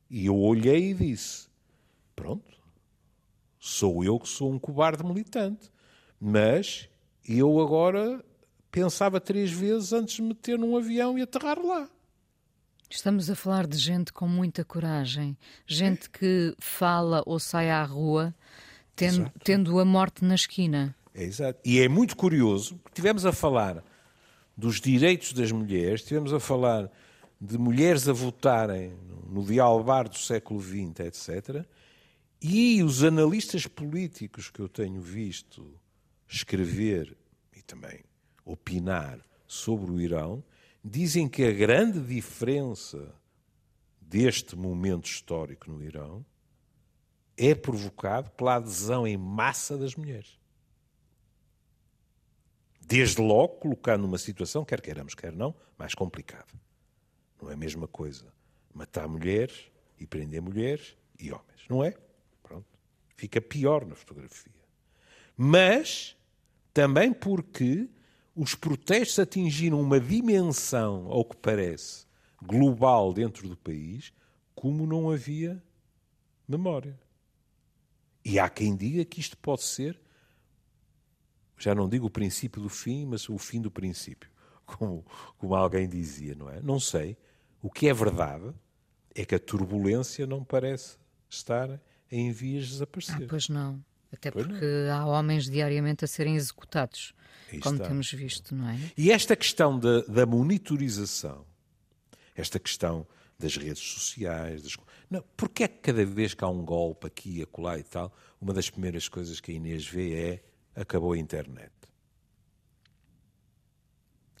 E 0.09 0.27
eu 0.27 0.37
olhei 0.37 0.91
e 0.91 0.93
disse: 0.93 1.47
pronto, 2.15 2.51
sou 3.59 4.03
eu 4.03 4.19
que 4.19 4.29
sou 4.29 4.51
um 4.51 4.59
cobarde 4.59 5.03
militante, 5.03 5.71
mas 6.19 6.87
eu 7.27 7.59
agora 7.59 8.23
pensava 8.69 9.19
três 9.19 9.51
vezes 9.51 9.91
antes 9.91 10.15
de 10.15 10.21
me 10.21 10.29
meter 10.29 10.59
num 10.59 10.77
avião 10.77 11.17
e 11.17 11.21
aterrar 11.21 11.59
lá. 11.59 11.89
Estamos 12.89 13.29
a 13.29 13.35
falar 13.35 13.67
de 13.67 13.77
gente 13.77 14.13
com 14.13 14.27
muita 14.27 14.63
coragem, 14.63 15.37
gente 15.65 16.09
que 16.09 16.55
fala 16.59 17.23
ou 17.25 17.39
sai 17.39 17.69
à 17.69 17.83
rua 17.83 18.33
tendo, 18.95 19.31
tendo 19.43 19.79
a 19.79 19.85
morte 19.85 20.23
na 20.23 20.35
esquina. 20.35 20.95
É 21.13 21.23
exato. 21.23 21.59
E 21.65 21.79
é 21.79 21.87
muito 21.87 22.15
curioso, 22.15 22.77
porque 22.77 22.95
tivemos 22.95 23.25
a 23.25 23.31
falar 23.31 23.83
dos 24.55 24.79
direitos 24.79 25.33
das 25.33 25.51
mulheres, 25.51 26.03
tivemos 26.03 26.33
a 26.33 26.39
falar 26.39 26.89
de 27.39 27.57
mulheres 27.57 28.07
a 28.07 28.13
votarem 28.13 28.97
no 29.29 29.43
dialbar 29.43 30.07
do 30.07 30.17
século 30.17 30.61
XX, 30.61 30.99
etc. 31.01 31.65
E 32.41 32.83
os 32.83 33.03
analistas 33.03 33.65
políticos 33.65 34.49
que 34.49 34.59
eu 34.59 34.69
tenho 34.69 35.01
visto 35.01 35.73
escrever 36.27 37.17
e 37.55 37.61
também 37.61 38.01
opinar 38.45 39.19
sobre 39.47 39.91
o 39.91 39.99
Irão 39.99 40.43
dizem 40.87 41.27
que 41.27 41.43
a 41.43 41.51
grande 41.51 41.99
diferença 41.99 43.11
deste 43.99 44.55
momento 44.55 45.05
histórico 45.05 45.71
no 45.71 45.83
Irão 45.83 46.23
é 47.35 47.55
provocado 47.55 48.29
pela 48.31 48.57
adesão 48.57 49.07
em 49.07 49.17
massa 49.17 49.75
das 49.79 49.95
mulheres. 49.95 50.39
Desde 52.79 53.19
logo 53.19 53.55
colocando 53.55 54.03
numa 54.03 54.19
situação, 54.19 54.63
quer 54.63 54.79
queiramos, 54.79 55.15
quer 55.15 55.33
não, 55.33 55.55
mais 55.75 55.95
complicada. 55.95 56.53
Não 57.41 57.49
é 57.49 57.55
a 57.55 57.57
mesma 57.57 57.87
coisa 57.87 58.31
matar 58.71 59.07
mulheres 59.07 59.71
e 59.99 60.05
prender 60.05 60.39
mulheres 60.39 60.95
e 61.19 61.31
homens. 61.31 61.67
Não 61.67 61.83
é? 61.83 61.95
Pronto. 62.43 62.67
Fica 63.15 63.41
pior 63.41 63.85
na 63.85 63.95
fotografia. 63.95 64.53
Mas 65.35 66.15
também 66.71 67.11
porque 67.11 67.89
os 68.35 68.53
protestos 68.53 69.17
atingiram 69.17 69.79
uma 69.79 69.99
dimensão, 69.99 71.07
ao 71.07 71.23
que 71.23 71.37
parece, 71.37 72.05
global 72.41 73.13
dentro 73.13 73.47
do 73.47 73.55
país, 73.55 74.11
como 74.53 74.85
não 74.85 75.09
havia 75.09 75.63
memória. 76.47 76.99
E 78.23 78.37
há 78.37 78.49
quem 78.49 78.75
diga 78.75 79.05
que 79.05 79.19
isto 79.19 79.37
pode 79.37 79.63
ser, 79.63 79.99
já 81.57 81.73
não 81.73 81.87
digo 81.87 82.07
o 82.07 82.09
princípio 82.09 82.61
do 82.61 82.69
fim, 82.69 83.05
mas 83.05 83.29
o 83.29 83.37
fim 83.37 83.61
do 83.61 83.71
princípio, 83.71 84.29
como, 84.65 85.05
como 85.37 85.55
alguém 85.55 85.87
dizia, 85.87 86.35
não 86.35 86.49
é? 86.49 86.59
Não 86.59 86.79
sei. 86.79 87.17
O 87.61 87.69
que 87.69 87.87
é 87.87 87.93
verdade 87.93 88.53
é 89.13 89.23
que 89.23 89.33
a 89.33 89.39
turbulência 89.39 90.27
não 90.27 90.43
parece 90.43 90.97
estar 91.29 91.79
em 92.11 92.31
vias 92.31 92.65
de 92.65 92.71
desaparecer. 92.71 93.23
Ah, 93.23 93.27
pois 93.29 93.47
não. 93.47 93.83
Até 94.11 94.31
porque 94.31 94.65
há 94.91 95.05
homens 95.05 95.49
diariamente 95.49 96.05
a 96.05 96.07
serem 96.07 96.35
executados 96.35 97.13
como 97.61 97.75
está. 97.75 97.87
temos 97.87 98.11
visto, 98.11 98.55
não 98.55 98.69
é? 98.69 98.79
E 98.97 99.11
esta 99.11 99.35
questão 99.35 99.79
da, 99.79 100.01
da 100.01 100.25
monitorização, 100.25 101.45
esta 102.35 102.59
questão 102.59 103.07
das 103.37 103.55
redes 103.55 103.83
sociais, 103.83 104.63
das... 104.63 104.77
Não, 105.09 105.23
porque 105.35 105.63
é 105.63 105.67
que 105.67 105.79
cada 105.79 106.05
vez 106.05 106.33
que 106.33 106.43
há 106.43 106.47
um 106.47 106.63
golpe 106.63 107.07
aqui, 107.07 107.41
acolá 107.41 107.77
e 107.77 107.83
tal, 107.83 108.13
uma 108.39 108.53
das 108.53 108.69
primeiras 108.69 109.07
coisas 109.07 109.39
que 109.39 109.51
a 109.51 109.55
Inês 109.55 109.85
vê 109.87 110.13
é 110.13 110.43
acabou 110.81 111.13
a 111.13 111.17
internet? 111.17 111.71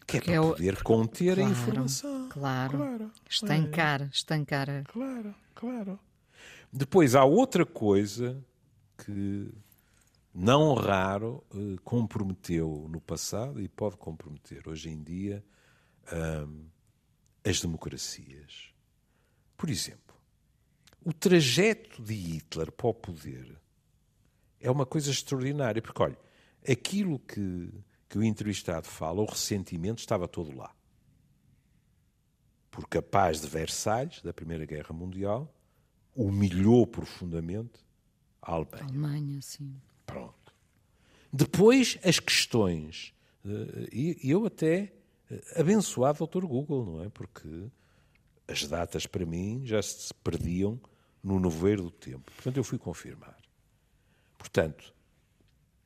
Que 0.07 0.17
é 0.17 0.21
para 0.21 0.33
é 0.33 0.39
poder 0.39 0.83
conter 0.83 1.35
claro, 1.35 1.49
a 1.49 1.51
informação. 1.51 2.29
Claro. 2.29 2.77
claro 2.77 3.11
estancar, 3.29 3.99
claro. 3.99 4.11
estancar. 4.13 4.83
Claro, 4.85 5.35
claro. 5.53 5.99
Depois 6.71 7.15
há 7.15 7.23
outra 7.23 7.65
coisa 7.65 8.43
que 8.97 9.51
não 10.33 10.73
raro, 10.73 11.43
eh, 11.53 11.77
comprometeu 11.83 12.87
no 12.89 12.99
passado 12.99 13.61
e 13.61 13.67
pode 13.67 13.97
comprometer 13.97 14.67
hoje 14.67 14.89
em 14.89 15.01
dia 15.01 15.43
as 17.43 17.61
democracias. 17.61 18.73
Por 19.57 19.69
exemplo, 19.69 20.15
o 21.03 21.13
trajeto 21.13 22.01
de 22.01 22.13
Hitler 22.13 22.71
para 22.71 22.87
o 22.87 22.93
poder 22.93 23.59
é 24.59 24.69
uma 24.69 24.85
coisa 24.85 25.11
extraordinária, 25.11 25.81
porque, 25.81 26.01
olha, 26.01 26.17
aquilo 26.67 27.19
que, 27.19 27.71
que 28.09 28.17
o 28.17 28.23
entrevistado 28.23 28.87
fala, 28.87 29.21
o 29.21 29.25
ressentimento, 29.25 29.99
estava 29.99 30.27
todo 30.27 30.55
lá. 30.55 30.73
Porque 32.71 32.97
a 32.97 33.01
paz 33.01 33.41
de 33.41 33.47
Versalhes, 33.47 34.21
da 34.21 34.33
Primeira 34.33 34.65
Guerra 34.65 34.93
Mundial, 34.93 35.53
humilhou 36.15 36.87
profundamente 36.87 37.84
Alemanha. 38.45 38.83
Alemanha, 38.83 39.41
sim. 39.41 39.75
Pronto. 40.05 40.53
Depois, 41.33 41.97
as 42.03 42.19
questões. 42.19 43.13
Eh, 43.43 43.89
e 43.91 44.29
eu 44.29 44.45
até 44.45 44.93
eh, 45.29 45.59
abençoado 45.59 46.23
o 46.23 46.27
Dr. 46.27 46.45
Google, 46.45 46.85
não 46.85 47.03
é? 47.03 47.09
Porque 47.09 47.67
as 48.47 48.67
datas 48.67 49.07
para 49.07 49.25
mim 49.25 49.65
já 49.65 49.81
se 49.81 50.13
perdiam 50.13 50.79
no 51.23 51.39
nevoeiro 51.39 51.83
do 51.83 51.91
tempo. 51.91 52.31
Portanto, 52.31 52.57
eu 52.57 52.63
fui 52.63 52.77
confirmar. 52.77 53.35
Portanto, 54.37 54.93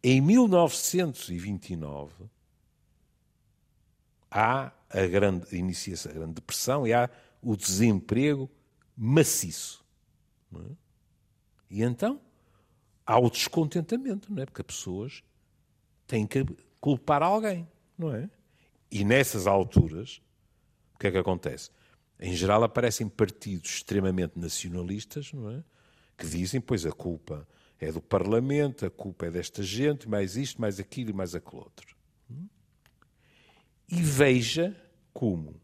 em 0.03 0.19
1929 0.19 2.11
há 4.29 4.71
a 4.89 5.07
grande 5.07 5.55
iniciação, 5.55 6.11
a 6.11 6.15
grande 6.15 6.33
depressão 6.33 6.85
e 6.85 6.93
há 6.93 7.09
o 7.41 7.55
desemprego 7.55 8.49
maciço. 8.95 9.85
É? 10.53 10.71
E 11.69 11.83
então 11.83 12.19
há 13.09 13.17
o 13.17 13.27
descontentamento, 13.27 14.31
não 14.31 14.43
é? 14.43 14.45
Porque 14.45 14.61
as 14.61 14.67
pessoas 14.67 15.23
têm 16.05 16.27
que 16.27 16.45
culpar 16.79 17.23
alguém, 17.23 17.67
não 17.97 18.13
é? 18.13 18.29
E 18.91 19.03
nessas 19.03 19.47
alturas, 19.47 20.21
o 20.93 20.99
que 20.99 21.07
é 21.07 21.11
que 21.11 21.17
acontece? 21.17 21.71
Em 22.19 22.35
geral 22.35 22.63
aparecem 22.63 23.09
partidos 23.09 23.77
extremamente 23.77 24.37
nacionalistas, 24.37 25.33
não 25.33 25.49
é? 25.49 25.63
Que 26.15 26.27
dizem, 26.27 26.61
pois 26.61 26.85
a 26.85 26.91
culpa 26.91 27.47
é 27.79 27.91
do 27.91 27.99
Parlamento, 27.99 28.85
a 28.85 28.91
culpa 28.91 29.25
é 29.25 29.31
desta 29.31 29.63
gente, 29.63 30.07
mais 30.07 30.35
isto, 30.35 30.61
mais 30.61 30.79
aquilo 30.79 31.09
e 31.09 31.13
mais 31.13 31.33
aquele 31.33 31.63
outro. 31.63 31.97
E 33.87 34.03
veja 34.03 34.79
como, 35.11 35.59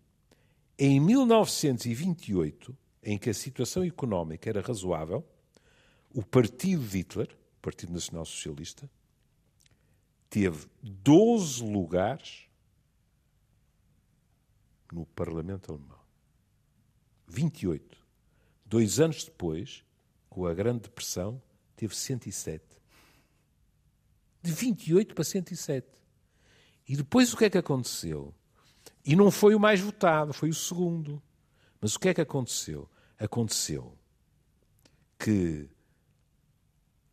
em 0.79 0.99
1928, 0.99 2.75
em 3.03 3.19
que 3.19 3.29
a 3.29 3.35
situação 3.35 3.83
económica 3.83 4.49
era 4.49 4.61
razoável, 4.61 5.23
o 6.15 6.23
partido 6.23 6.81
de 6.81 6.97
Hitler, 6.97 7.27
o 7.57 7.61
Partido 7.61 7.91
Nacional 7.91 8.23
Socialista, 8.25 8.89
teve 10.29 10.65
12 10.81 11.61
lugares 11.61 12.47
no 14.93 15.05
Parlamento 15.07 15.73
Alemão. 15.73 15.99
28. 17.27 17.97
Dois 18.65 19.01
anos 19.01 19.25
depois, 19.25 19.83
com 20.29 20.45
a 20.45 20.53
Grande 20.53 20.83
Depressão, 20.83 21.41
teve 21.75 21.93
107. 21.93 22.63
De 24.41 24.53
28 24.53 25.13
para 25.13 25.23
107. 25.25 25.85
E 26.87 26.95
depois 26.95 27.33
o 27.33 27.37
que 27.37 27.43
é 27.43 27.49
que 27.49 27.57
aconteceu? 27.57 28.33
E 29.03 29.17
não 29.17 29.29
foi 29.29 29.53
o 29.53 29.59
mais 29.59 29.81
votado, 29.81 30.31
foi 30.33 30.47
o 30.47 30.53
segundo. 30.53 31.21
Mas 31.81 31.95
o 31.95 31.99
que 31.99 32.07
é 32.07 32.13
que 32.13 32.21
aconteceu? 32.21 32.89
Aconteceu 33.19 33.97
que 35.19 35.69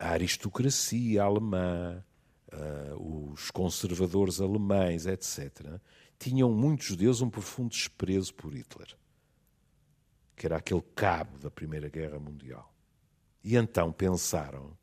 a 0.03 0.11
aristocracia 0.11 1.23
alemã, 1.23 2.05
uh, 2.53 3.31
os 3.31 3.53
conservadores 3.53 4.41
alemães, 4.41 5.07
etc., 5.07 5.81
tinham 6.19 6.51
muitos 6.51 6.97
deles 6.97 7.21
um 7.21 7.31
profundo 7.31 7.71
desprezo 7.71 8.35
por 8.35 8.53
Hitler, 8.53 8.97
que 10.35 10.45
era 10.45 10.57
aquele 10.57 10.83
cabo 10.97 11.39
da 11.39 11.53
Primeira 11.53 11.89
Guerra 11.89 12.19
Mundial. 12.19 12.75
E 13.45 13.57
então 13.57 13.93
pensaram 13.93 14.77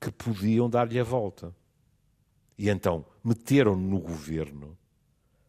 que 0.00 0.10
podiam 0.10 0.68
dar-lhe 0.68 0.98
a 0.98 1.04
volta. 1.04 1.54
E 2.58 2.68
então 2.68 3.06
meteram-no 3.22 3.88
no 3.88 4.00
governo, 4.00 4.76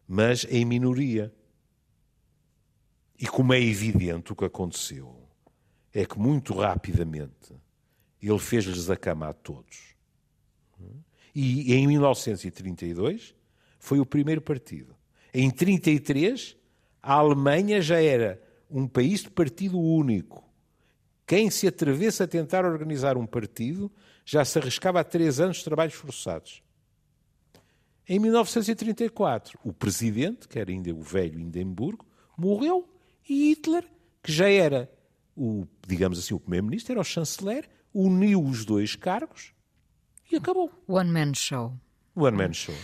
mas 0.06 0.44
em 0.44 0.64
minoria. 0.64 1.34
E 3.18 3.26
como 3.26 3.52
é 3.52 3.60
evidente, 3.60 4.32
o 4.32 4.36
que 4.36 4.44
aconteceu 4.44 5.28
é 5.92 6.06
que 6.06 6.16
muito 6.20 6.54
rapidamente 6.54 7.52
ele 8.20 8.38
fez-lhes 8.38 8.90
a 8.90 8.96
cama 8.96 9.28
a 9.28 9.32
todos. 9.32 9.96
E 11.34 11.72
em 11.74 11.86
1932 11.86 13.34
foi 13.78 14.00
o 14.00 14.06
primeiro 14.06 14.40
partido. 14.40 14.96
Em 15.32 15.48
1933, 15.48 16.56
a 17.02 17.14
Alemanha 17.14 17.80
já 17.80 18.02
era 18.02 18.42
um 18.70 18.86
país 18.86 19.22
de 19.22 19.30
partido 19.30 19.78
único. 19.78 20.44
Quem 21.26 21.50
se 21.50 21.66
atrevesse 21.68 22.22
a 22.22 22.26
tentar 22.26 22.64
organizar 22.64 23.16
um 23.16 23.26
partido 23.26 23.92
já 24.24 24.44
se 24.44 24.58
arriscava 24.58 25.00
a 25.00 25.04
três 25.04 25.40
anos 25.40 25.58
de 25.58 25.64
trabalhos 25.64 25.94
forçados. 25.94 26.62
Em 28.08 28.18
1934, 28.18 29.58
o 29.62 29.72
presidente, 29.72 30.48
que 30.48 30.58
era 30.58 30.70
ainda 30.70 30.92
o 30.94 31.02
velho 31.02 31.38
Hindenburgo, 31.38 32.06
morreu 32.36 32.88
e 33.28 33.50
Hitler, 33.50 33.84
que 34.22 34.32
já 34.32 34.48
era 34.48 34.90
o, 35.36 35.66
digamos 35.86 36.18
assim, 36.18 36.34
o 36.34 36.40
primeiro-ministro, 36.40 36.92
era 36.92 37.00
o 37.00 37.04
chanceler, 37.04 37.68
uniu 37.98 38.44
os 38.44 38.64
dois 38.64 38.94
cargos 38.94 39.52
e 40.30 40.36
acabou. 40.36 40.70
One 40.86 41.10
man 41.10 41.34
show. 41.34 41.74
One 42.14 42.36
man 42.36 42.52
show. 42.52 42.74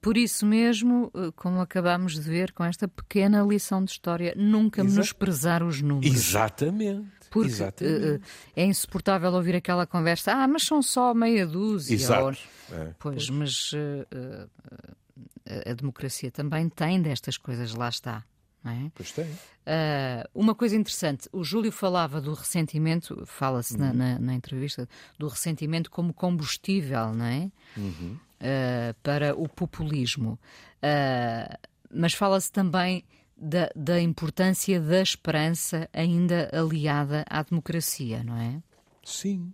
Por 0.00 0.16
isso 0.16 0.46
mesmo, 0.46 1.10
eh, 1.14 1.30
como 1.36 1.60
acabamos 1.60 2.14
de 2.14 2.20
ver 2.22 2.52
com 2.52 2.64
esta 2.64 2.88
pequena 2.88 3.42
lição 3.42 3.84
de 3.84 3.90
história, 3.90 4.34
nunca 4.36 4.80
Exato. 4.80 4.92
menosprezar 4.92 5.62
os 5.62 5.80
números. 5.82 6.14
Exatamente. 6.14 7.08
Porque 7.30 7.50
Exatamente. 7.50 8.16
Uh, 8.16 8.20
é 8.56 8.64
insuportável 8.64 9.32
ouvir 9.32 9.56
aquela 9.56 9.86
conversa, 9.86 10.32
ah, 10.32 10.48
mas 10.48 10.64
são 10.64 10.82
só 10.82 11.14
meia 11.14 11.46
dúzia. 11.46 11.94
Exato. 11.94 12.24
Ou... 12.70 12.78
É. 12.78 12.94
Pois, 12.98 13.28
mas 13.30 13.72
uh, 13.72 14.06
uh, 14.14 15.70
a 15.70 15.74
democracia 15.74 16.30
também 16.30 16.68
tem 16.68 17.00
destas 17.00 17.36
coisas, 17.36 17.74
lá 17.74 17.88
está. 17.88 18.24
É? 18.64 18.90
Pois 18.94 19.10
tem. 19.10 19.26
Uh, 19.26 20.28
uma 20.34 20.54
coisa 20.54 20.76
interessante, 20.76 21.28
o 21.32 21.42
Júlio 21.42 21.72
falava 21.72 22.20
do 22.20 22.32
ressentimento, 22.32 23.24
fala-se 23.26 23.74
uhum. 23.74 23.80
na, 23.80 23.92
na, 23.92 24.18
na, 24.18 24.34
entrevista, 24.34 24.88
do 25.18 25.26
ressentimento 25.26 25.90
como 25.90 26.14
combustível, 26.14 27.12
não 27.12 27.24
é? 27.24 27.50
Uhum. 27.76 28.16
Uh, 28.40 28.94
para 29.02 29.34
o 29.34 29.48
populismo. 29.48 30.38
Uh, 30.78 31.58
mas 31.92 32.14
fala-se 32.14 32.52
também 32.52 33.04
da, 33.36 33.68
da 33.74 34.00
importância 34.00 34.80
da 34.80 35.02
esperança 35.02 35.88
ainda 35.92 36.48
aliada 36.52 37.24
à 37.28 37.42
democracia, 37.42 38.22
não 38.22 38.36
é? 38.36 38.62
Sim. 39.04 39.52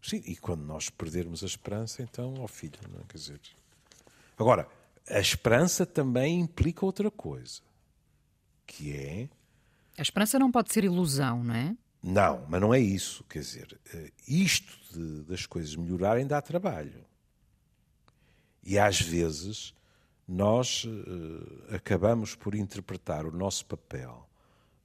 Sim, 0.00 0.22
e 0.24 0.36
quando 0.36 0.62
nós 0.62 0.88
perdermos 0.88 1.42
a 1.42 1.46
esperança, 1.46 2.00
então, 2.00 2.34
ó 2.38 2.44
oh 2.44 2.48
filho, 2.48 2.78
não 2.88 3.00
é? 3.00 3.02
Quer 3.08 3.18
dizer. 3.18 3.40
Agora, 4.38 4.68
a 5.08 5.20
esperança 5.20 5.86
também 5.86 6.40
implica 6.40 6.84
outra 6.84 7.10
coisa, 7.10 7.60
que 8.66 8.94
é. 8.94 9.28
A 9.98 10.02
esperança 10.02 10.38
não 10.38 10.50
pode 10.50 10.72
ser 10.72 10.84
ilusão, 10.84 11.42
não 11.42 11.54
é? 11.54 11.76
Não, 12.02 12.44
mas 12.48 12.60
não 12.60 12.74
é 12.74 12.80
isso. 12.80 13.24
Quer 13.24 13.40
dizer, 13.40 13.80
eh, 13.92 14.12
isto 14.28 14.76
de, 14.92 15.24
das 15.24 15.46
coisas 15.46 15.74
melhorarem 15.74 16.26
dá 16.26 16.40
trabalho. 16.40 17.04
E 18.62 18.78
às 18.78 19.00
vezes 19.00 19.74
nós 20.26 20.84
uh, 20.84 21.74
acabamos 21.74 22.34
por 22.34 22.54
interpretar 22.54 23.24
o 23.26 23.30
nosso 23.30 23.64
papel 23.66 24.28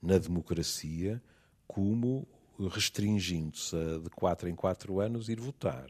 na 0.02 0.18
democracia 0.18 1.22
como 1.68 2.28
restringindo-se 2.70 3.76
a 3.76 3.98
de 3.98 4.10
quatro 4.12 4.48
em 4.48 4.56
quatro 4.56 5.00
anos 5.00 5.30
ir 5.30 5.40
votar. 5.40 5.90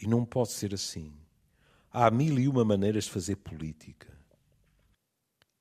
E 0.00 0.06
não 0.06 0.24
pode 0.24 0.52
ser 0.52 0.74
assim. 0.74 1.12
Há 1.90 2.10
mil 2.10 2.38
e 2.38 2.48
uma 2.48 2.64
maneiras 2.64 3.04
de 3.04 3.10
fazer 3.10 3.36
política. 3.36 4.12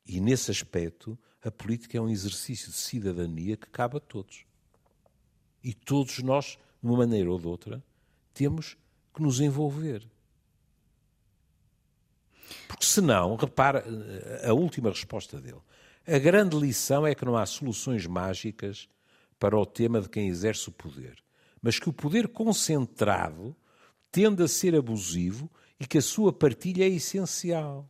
E 0.06 0.20
nesse 0.20 0.52
aspecto, 0.52 1.18
a 1.44 1.52
política 1.52 1.98
é 1.98 2.02
um 2.02 2.10
exercício 2.10 2.72
de 2.72 2.78
cidadania 2.78 3.58
que 3.58 3.68
cabe 3.68 3.98
a 3.98 4.00
todos. 4.00 4.46
E 5.64 5.74
todos 5.74 6.20
nós, 6.20 6.58
de 6.82 6.88
uma 6.90 6.98
maneira 6.98 7.32
ou 7.32 7.40
de 7.40 7.48
outra, 7.48 7.84
temos 8.34 8.78
que 9.14 9.22
nos 9.22 9.40
envolver. 9.40 10.08
Porque 12.68 12.86
senão, 12.86 13.36
repara 13.36 13.84
a 14.44 14.54
última 14.54 14.90
resposta 14.90 15.42
dele. 15.42 15.62
A 16.06 16.18
grande 16.20 16.58
lição 16.58 17.06
é 17.06 17.14
que 17.14 17.26
não 17.26 17.36
há 17.36 17.46
soluções 17.46 18.06
mágicas 18.06 18.88
para 19.40 19.58
o 19.58 19.66
tema 19.66 20.02
de 20.02 20.10
quem 20.10 20.28
exerce 20.28 20.70
o 20.70 20.72
poder, 20.72 21.22
mas 21.62 21.80
que 21.80 21.90
o 21.90 21.94
poder 21.94 22.30
concentrado 22.30 23.56
tende 24.12 24.42
a 24.42 24.48
ser 24.48 24.76
abusivo 24.76 25.52
e 25.80 25.86
que 25.86 25.98
a 25.98 26.02
sua 26.02 26.34
partilha 26.34 26.84
é 26.84 26.90
essencial. 26.90 27.90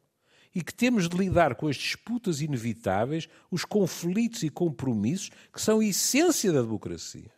E 0.54 0.64
que 0.64 0.74
temos 0.74 1.08
de 1.08 1.16
lidar 1.16 1.56
com 1.56 1.68
as 1.68 1.76
disputas 1.76 2.42
inevitáveis, 2.42 3.30
os 3.52 3.64
conflitos 3.64 4.42
e 4.44 4.50
compromissos 4.50 5.30
que 5.54 5.62
são 5.62 5.80
a 5.80 5.86
essência 5.86 6.52
da 6.52 6.62
democracia. 6.62 7.32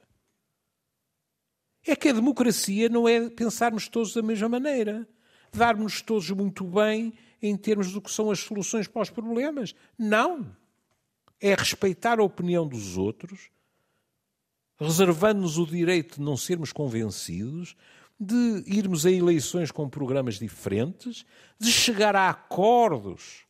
É 1.86 1.96
que 1.96 2.10
a 2.10 2.14
democracia 2.14 2.88
não 2.88 3.08
é 3.08 3.30
pensarmos 3.30 3.88
todos 3.88 4.14
da 4.14 4.22
mesma 4.22 4.48
maneira 4.48 5.08
darmos 5.52 6.02
todos 6.02 6.30
muito 6.32 6.64
bem 6.64 7.14
em 7.42 7.56
termos 7.56 7.92
do 7.92 8.02
que 8.02 8.12
são 8.12 8.32
as 8.32 8.40
soluções 8.40 8.88
para 8.88 9.02
os 9.02 9.10
problemas. 9.10 9.74
Não. 9.98 10.56
É 11.42 11.56
respeitar 11.56 12.20
a 12.20 12.24
opinião 12.24 12.68
dos 12.68 12.98
outros, 12.98 13.50
reservando-nos 14.78 15.58
o 15.58 15.66
direito 15.66 16.16
de 16.16 16.22
não 16.22 16.36
sermos 16.36 16.74
convencidos, 16.74 17.78
de 18.20 18.64
irmos 18.68 19.06
a 19.06 19.12
eleições 19.12 19.72
com 19.72 19.88
programas 19.88 20.38
diferentes, 20.38 21.26
de 21.58 21.72
chegar 21.72 22.16
a 22.16 22.30
acordos 22.30 23.46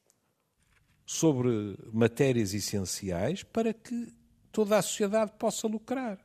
sobre 1.05 1.76
matérias 1.91 2.53
essenciais 2.53 3.41
para 3.41 3.74
que 3.74 4.13
toda 4.51 4.78
a 4.78 4.82
sociedade 4.82 5.32
possa 5.39 5.67
lucrar. 5.67 6.20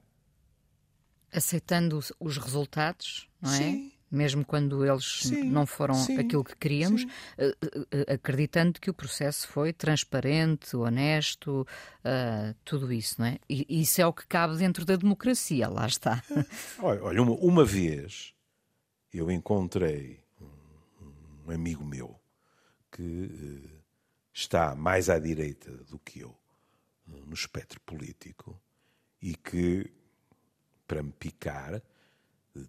Aceitando 1.33 1.99
os 2.21 2.37
resultados, 2.37 3.29
não 3.41 3.53
é? 3.53 3.57
Sim 3.57 3.95
mesmo 4.15 4.45
quando 4.45 4.87
eles 4.87 5.23
sim, 5.23 5.43
não 5.43 5.67
foram 5.67 5.95
sim, 5.95 6.17
aquilo 6.19 6.45
que 6.45 6.57
queríamos, 6.57 7.05
eh, 7.37 7.55
eh, 7.91 8.15
acreditando 8.15 8.81
que 8.81 8.89
o 8.89 8.95
processo 8.95 9.49
foi 9.49 9.73
transparente, 9.73 10.77
honesto, 10.77 11.67
uh, 12.05 12.55
tudo 12.65 12.93
isso, 12.93 13.17
não 13.19 13.27
é? 13.27 13.39
E 13.49 13.81
isso 13.81 14.01
é 14.01 14.07
o 14.07 14.13
que 14.13 14.27
cabe 14.27 14.57
dentro 14.57 14.85
da 14.85 14.97
democracia, 14.97 15.69
lá 15.69 15.87
está. 15.87 16.23
Olha, 16.79 17.21
uma, 17.21 17.33
uma 17.33 17.65
vez 17.65 18.34
eu 19.19 19.31
encontrei 19.31 20.21
um, 21.47 21.51
amigo 21.51 21.85
meu 21.85 22.19
que 22.91 23.03
uh, 23.03 23.83
está 24.33 24.75
mais 24.75 25.09
à 25.09 25.19
direita 25.19 25.71
do 25.85 25.99
que 25.99 26.21
eu 26.21 26.37
no 27.07 27.35
espectro 27.35 27.81
político 27.83 28.59
e 29.21 29.35
que, 29.35 29.91
para 30.87 31.03
me 31.03 31.13
picar, 31.13 31.83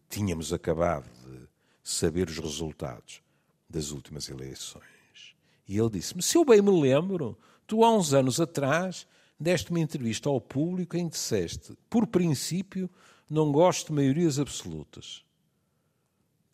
tínhamos 0.10 0.52
acabado 0.52 1.10
de 1.26 1.48
saber 1.84 2.28
os 2.28 2.38
resultados 2.38 3.22
das 3.70 3.92
últimas 3.92 4.30
eleições. 4.30 5.36
E 5.68 5.78
ele 5.78 5.90
disse-me: 5.90 6.22
Se 6.22 6.38
eu 6.38 6.44
bem 6.44 6.62
me 6.62 6.82
lembro, 6.82 7.38
Tu, 7.68 7.84
há 7.84 7.92
uns 7.92 8.14
anos 8.14 8.40
atrás, 8.40 9.08
deste 9.40 9.72
uma 9.72 9.80
entrevista 9.80 10.30
ao 10.30 10.40
público 10.40 10.96
em 10.96 11.10
que 11.10 11.16
disseste, 11.16 11.76
por 11.90 12.06
princípio, 12.06 12.90
não 13.30 13.52
gosto 13.52 13.88
de 13.88 13.94
maiorias 13.94 14.38
absolutas. 14.38 15.25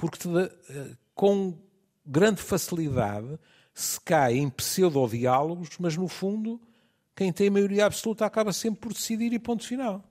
Porque 0.02 0.18
te, 0.18 0.28
eh, 0.28 0.97
com 1.14 1.56
grande 2.04 2.41
facilidade 2.41 3.38
se 3.72 4.02
cai 4.02 4.36
em 4.36 4.49
pseudo-diálogos, 4.49 5.78
mas 5.80 5.95
no 5.95 6.08
fundo, 6.08 6.60
quem 7.16 7.32
tem 7.32 7.52
maioria 7.52 7.86
absoluta 7.86 8.26
acaba 8.26 8.52
sempre 8.52 8.80
por 8.80 8.93
decidir 8.93 9.32
e 9.32 9.38
ponto 9.38 9.64
final. 9.64 10.04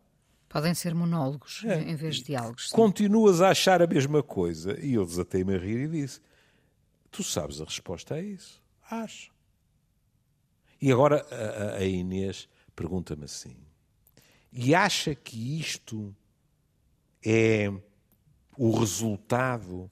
Podem 0.49 0.75
ser 0.75 0.95
monólogos 0.95 1.65
é. 1.65 1.83
em 1.83 1.97
vez 1.97 2.17
de 2.19 2.27
diálogos. 2.27 2.69
Sim. 2.71 2.77
Continuas 2.77 3.41
a 3.41 3.49
achar 3.49 3.83
a 3.83 3.87
mesma 3.89 4.23
coisa. 4.23 4.79
E 4.81 4.95
eu 4.95 5.05
desatei-me 5.05 5.57
a 5.57 5.59
rir 5.59 5.81
e 5.81 5.89
disse: 5.89 6.21
Tu 7.11 7.25
sabes 7.25 7.61
a 7.61 7.65
resposta 7.65 8.15
a 8.15 8.23
isso? 8.23 8.63
Acho. 8.89 9.33
E 10.81 10.93
agora 10.93 11.27
a, 11.33 11.79
a 11.79 11.85
Inês 11.85 12.49
pergunta-me 12.77 13.25
assim: 13.25 13.57
E 14.53 14.73
acha 14.73 15.17
que 15.17 15.59
isto 15.59 16.15
é 17.27 17.73
o 18.63 18.79
resultado 18.79 19.91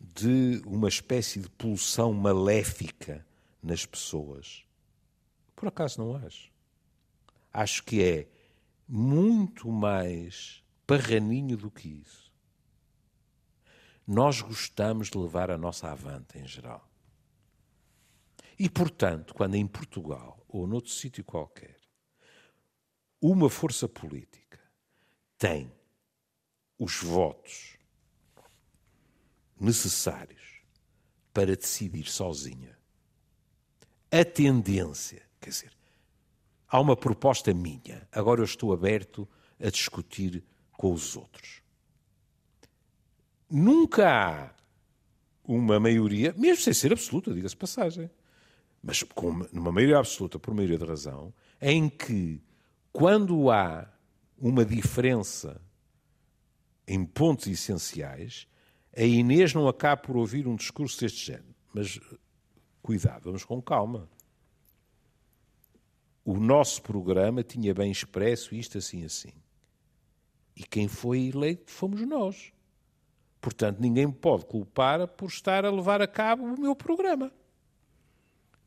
de 0.00 0.62
uma 0.64 0.88
espécie 0.88 1.38
de 1.38 1.50
pulsão 1.50 2.14
maléfica 2.14 3.26
nas 3.62 3.84
pessoas? 3.84 4.64
Por 5.54 5.68
acaso 5.68 6.02
não 6.02 6.16
acho. 6.16 6.50
Acho 7.52 7.84
que 7.84 8.02
é 8.02 8.26
muito 8.88 9.70
mais 9.70 10.64
parraninho 10.86 11.58
do 11.58 11.70
que 11.70 11.90
isso. 11.90 12.32
Nós 14.06 14.40
gostamos 14.40 15.10
de 15.10 15.18
levar 15.18 15.50
a 15.50 15.58
nossa 15.58 15.90
avante 15.92 16.38
em 16.38 16.48
geral. 16.48 16.90
E, 18.58 18.70
portanto, 18.70 19.34
quando 19.34 19.56
em 19.56 19.66
Portugal 19.66 20.42
ou 20.48 20.66
noutro 20.66 20.90
sítio 20.90 21.22
qualquer 21.22 21.76
uma 23.20 23.50
força 23.50 23.86
política 23.86 24.58
tem 25.36 25.70
os 26.78 27.02
votos 27.02 27.75
necessários 29.58 30.62
para 31.32 31.56
decidir 31.56 32.06
sozinha, 32.06 32.76
a 34.10 34.24
tendência, 34.24 35.22
quer 35.40 35.50
dizer, 35.50 35.72
há 36.68 36.80
uma 36.80 36.96
proposta 36.96 37.52
minha, 37.52 38.08
agora 38.12 38.40
eu 38.40 38.44
estou 38.44 38.72
aberto 38.72 39.28
a 39.60 39.68
discutir 39.70 40.44
com 40.72 40.92
os 40.92 41.16
outros. 41.16 41.62
Nunca 43.50 44.08
há 44.08 44.54
uma 45.44 45.78
maioria, 45.78 46.34
mesmo 46.36 46.62
sem 46.62 46.72
ser 46.72 46.92
absoluta, 46.92 47.32
diga-se 47.32 47.56
passagem, 47.56 48.10
mas 48.82 49.02
com 49.02 49.28
uma 49.52 49.72
maioria 49.72 49.98
absoluta, 49.98 50.38
por 50.38 50.54
maioria 50.54 50.78
de 50.78 50.84
razão, 50.84 51.32
em 51.60 51.88
que, 51.88 52.40
quando 52.92 53.50
há 53.50 53.90
uma 54.38 54.64
diferença 54.64 55.60
em 56.86 57.04
pontos 57.04 57.46
essenciais, 57.46 58.46
a 58.96 59.02
Inês 59.02 59.52
não 59.52 59.68
acaba 59.68 60.00
por 60.00 60.16
ouvir 60.16 60.48
um 60.48 60.56
discurso 60.56 61.00
deste 61.00 61.26
género. 61.26 61.54
Mas 61.74 62.00
cuidado, 62.82 63.24
vamos 63.24 63.44
com 63.44 63.60
calma 63.60 64.08
o 66.26 66.40
nosso 66.40 66.82
programa 66.82 67.44
tinha 67.44 67.72
bem 67.72 67.88
expresso 67.88 68.52
isto 68.52 68.76
assim 68.76 69.04
assim. 69.04 69.32
E 70.56 70.64
quem 70.64 70.88
foi 70.88 71.28
eleito 71.28 71.70
fomos 71.70 72.00
nós. 72.02 72.52
Portanto, 73.40 73.78
ninguém 73.78 74.08
me 74.08 74.12
pode 74.12 74.44
culpar 74.44 75.06
por 75.06 75.28
estar 75.28 75.64
a 75.64 75.70
levar 75.70 76.02
a 76.02 76.06
cabo 76.08 76.42
o 76.42 76.60
meu 76.60 76.74
programa. 76.74 77.30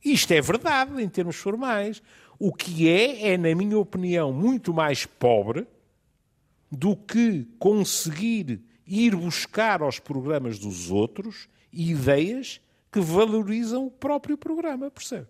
Isto 0.04 0.32
é 0.32 0.40
verdade 0.40 1.04
em 1.04 1.10
termos 1.10 1.36
formais. 1.36 2.02
O 2.40 2.54
que 2.54 2.88
é, 2.88 3.34
é, 3.34 3.38
na 3.38 3.54
minha 3.54 3.78
opinião, 3.78 4.32
muito 4.32 4.74
mais 4.74 5.06
pobre 5.06 5.68
do 6.72 6.96
que 6.96 7.44
conseguir 7.60 8.64
ir 8.90 9.16
buscar 9.16 9.82
aos 9.82 10.00
programas 10.00 10.58
dos 10.58 10.90
outros 10.90 11.48
ideias 11.72 12.60
que 12.92 13.00
valorizam 13.00 13.86
o 13.86 13.92
próprio 13.92 14.38
programa, 14.38 14.90
percebe? 14.90 15.28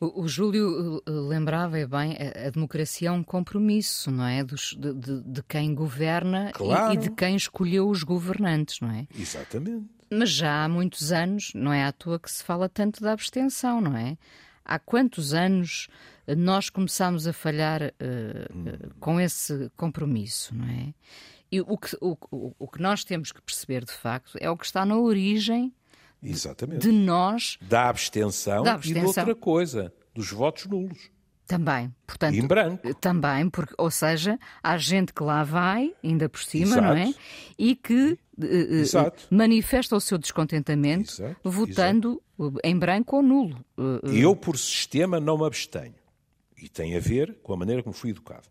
O, 0.00 0.22
o 0.22 0.28
Júlio 0.28 1.02
eh, 1.06 1.10
lembrava 1.10 1.76
bem, 1.86 2.16
a, 2.16 2.46
a, 2.46 2.50
democracia 2.50 3.10
é 3.10 3.12
um 3.12 3.22
compromisso, 3.22 4.10
não 4.10 4.24
é? 4.24 4.42
Dos, 4.42 4.74
de, 4.78 4.94
de, 4.94 5.22
de, 5.22 5.42
quem 5.42 5.74
governa 5.74 6.50
claro. 6.54 6.94
e, 6.94 6.96
e, 6.96 6.98
de 6.98 7.10
quem 7.10 7.36
escolheu 7.36 7.86
os 7.86 8.02
governantes, 8.02 8.80
não 8.80 8.90
é? 8.90 9.06
Exatamente. 9.14 9.86
Mas 10.10 10.30
já 10.30 10.64
há 10.64 10.68
muitos 10.68 11.12
anos, 11.12 11.52
não 11.54 11.70
é 11.70 11.84
à 11.84 11.92
toa 11.92 12.18
que 12.18 12.30
se 12.30 12.42
fala 12.42 12.66
tanto 12.66 13.02
da 13.02 13.12
abstenção, 13.12 13.80
não 13.80 13.94
é? 13.94 14.16
Há 14.64 14.78
quantos 14.78 15.34
anos 15.34 15.88
nós 16.26 16.70
começámos 16.70 17.26
a 17.26 17.32
falhar 17.32 17.82
uh, 17.82 18.56
hum. 18.56 18.90
com 18.98 19.20
esse 19.20 19.70
compromisso, 19.76 20.54
não 20.54 20.66
é? 20.66 20.94
E 21.52 21.60
o 21.60 21.76
que, 21.76 21.96
o, 22.00 22.16
o 22.58 22.68
que 22.68 22.80
nós 22.80 23.04
temos 23.04 23.32
que 23.32 23.42
perceber, 23.42 23.84
de 23.84 23.92
facto, 23.92 24.38
é 24.40 24.48
o 24.50 24.56
que 24.56 24.64
está 24.64 24.84
na 24.84 24.96
origem 24.96 25.72
Exatamente. 26.22 26.82
de 26.82 26.92
nós. 26.92 27.58
Da 27.60 27.88
abstenção, 27.88 28.62
da 28.62 28.74
abstenção. 28.74 29.00
e 29.00 29.12
de 29.12 29.18
outra 29.18 29.34
coisa, 29.34 29.92
dos 30.14 30.30
votos 30.30 30.66
nulos. 30.66 31.10
Também, 31.46 31.92
portanto. 32.06 32.34
E 32.34 32.38
em 32.38 32.46
branco. 32.46 32.94
Também, 32.94 33.50
porque, 33.50 33.74
ou 33.76 33.90
seja, 33.90 34.38
há 34.62 34.78
gente 34.78 35.12
que 35.12 35.20
lá 35.20 35.42
vai, 35.42 35.92
ainda 36.04 36.28
por 36.28 36.40
cima, 36.40 36.76
Exato. 36.76 36.82
não 36.82 36.94
é? 36.94 37.12
E 37.58 37.74
que 37.74 38.12
uh, 38.12 39.12
manifesta 39.28 39.96
o 39.96 40.00
seu 40.00 40.16
descontentamento 40.16 41.10
Exato. 41.10 41.36
votando 41.42 42.22
Exato. 42.38 42.60
em 42.62 42.78
branco 42.78 43.16
ou 43.16 43.22
nulo. 43.22 43.64
Eu, 44.04 44.36
por 44.36 44.56
sistema, 44.56 45.18
não 45.18 45.38
me 45.38 45.44
abstenho. 45.44 45.94
E 46.56 46.68
tem 46.68 46.96
a 46.96 47.00
ver 47.00 47.38
com 47.42 47.52
a 47.52 47.56
maneira 47.56 47.82
como 47.82 47.94
fui 47.94 48.10
educado. 48.10 48.48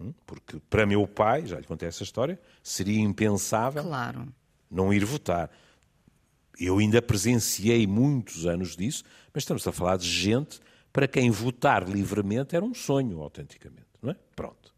Hum? 0.00 0.12
Porque 0.26 0.60
para 0.68 0.86
meu 0.86 1.06
pai, 1.06 1.46
já 1.46 1.58
lhe 1.58 1.66
contei 1.66 1.88
essa 1.88 2.02
história, 2.02 2.38
seria 2.62 3.00
impensável 3.00 3.82
claro. 3.82 4.28
não 4.70 4.92
ir 4.92 5.04
votar. 5.04 5.50
Eu 6.58 6.78
ainda 6.78 7.02
presenciei 7.02 7.86
muitos 7.86 8.46
anos 8.46 8.76
disso, 8.76 9.04
mas 9.32 9.42
estamos 9.42 9.66
a 9.66 9.72
falar 9.72 9.96
de 9.96 10.08
gente 10.08 10.60
para 10.92 11.08
quem 11.08 11.30
votar 11.30 11.88
livremente 11.88 12.54
era 12.54 12.64
um 12.64 12.72
sonho, 12.72 13.20
autenticamente, 13.20 13.88
não 14.00 14.10
é? 14.10 14.16
Pronto. 14.36 14.72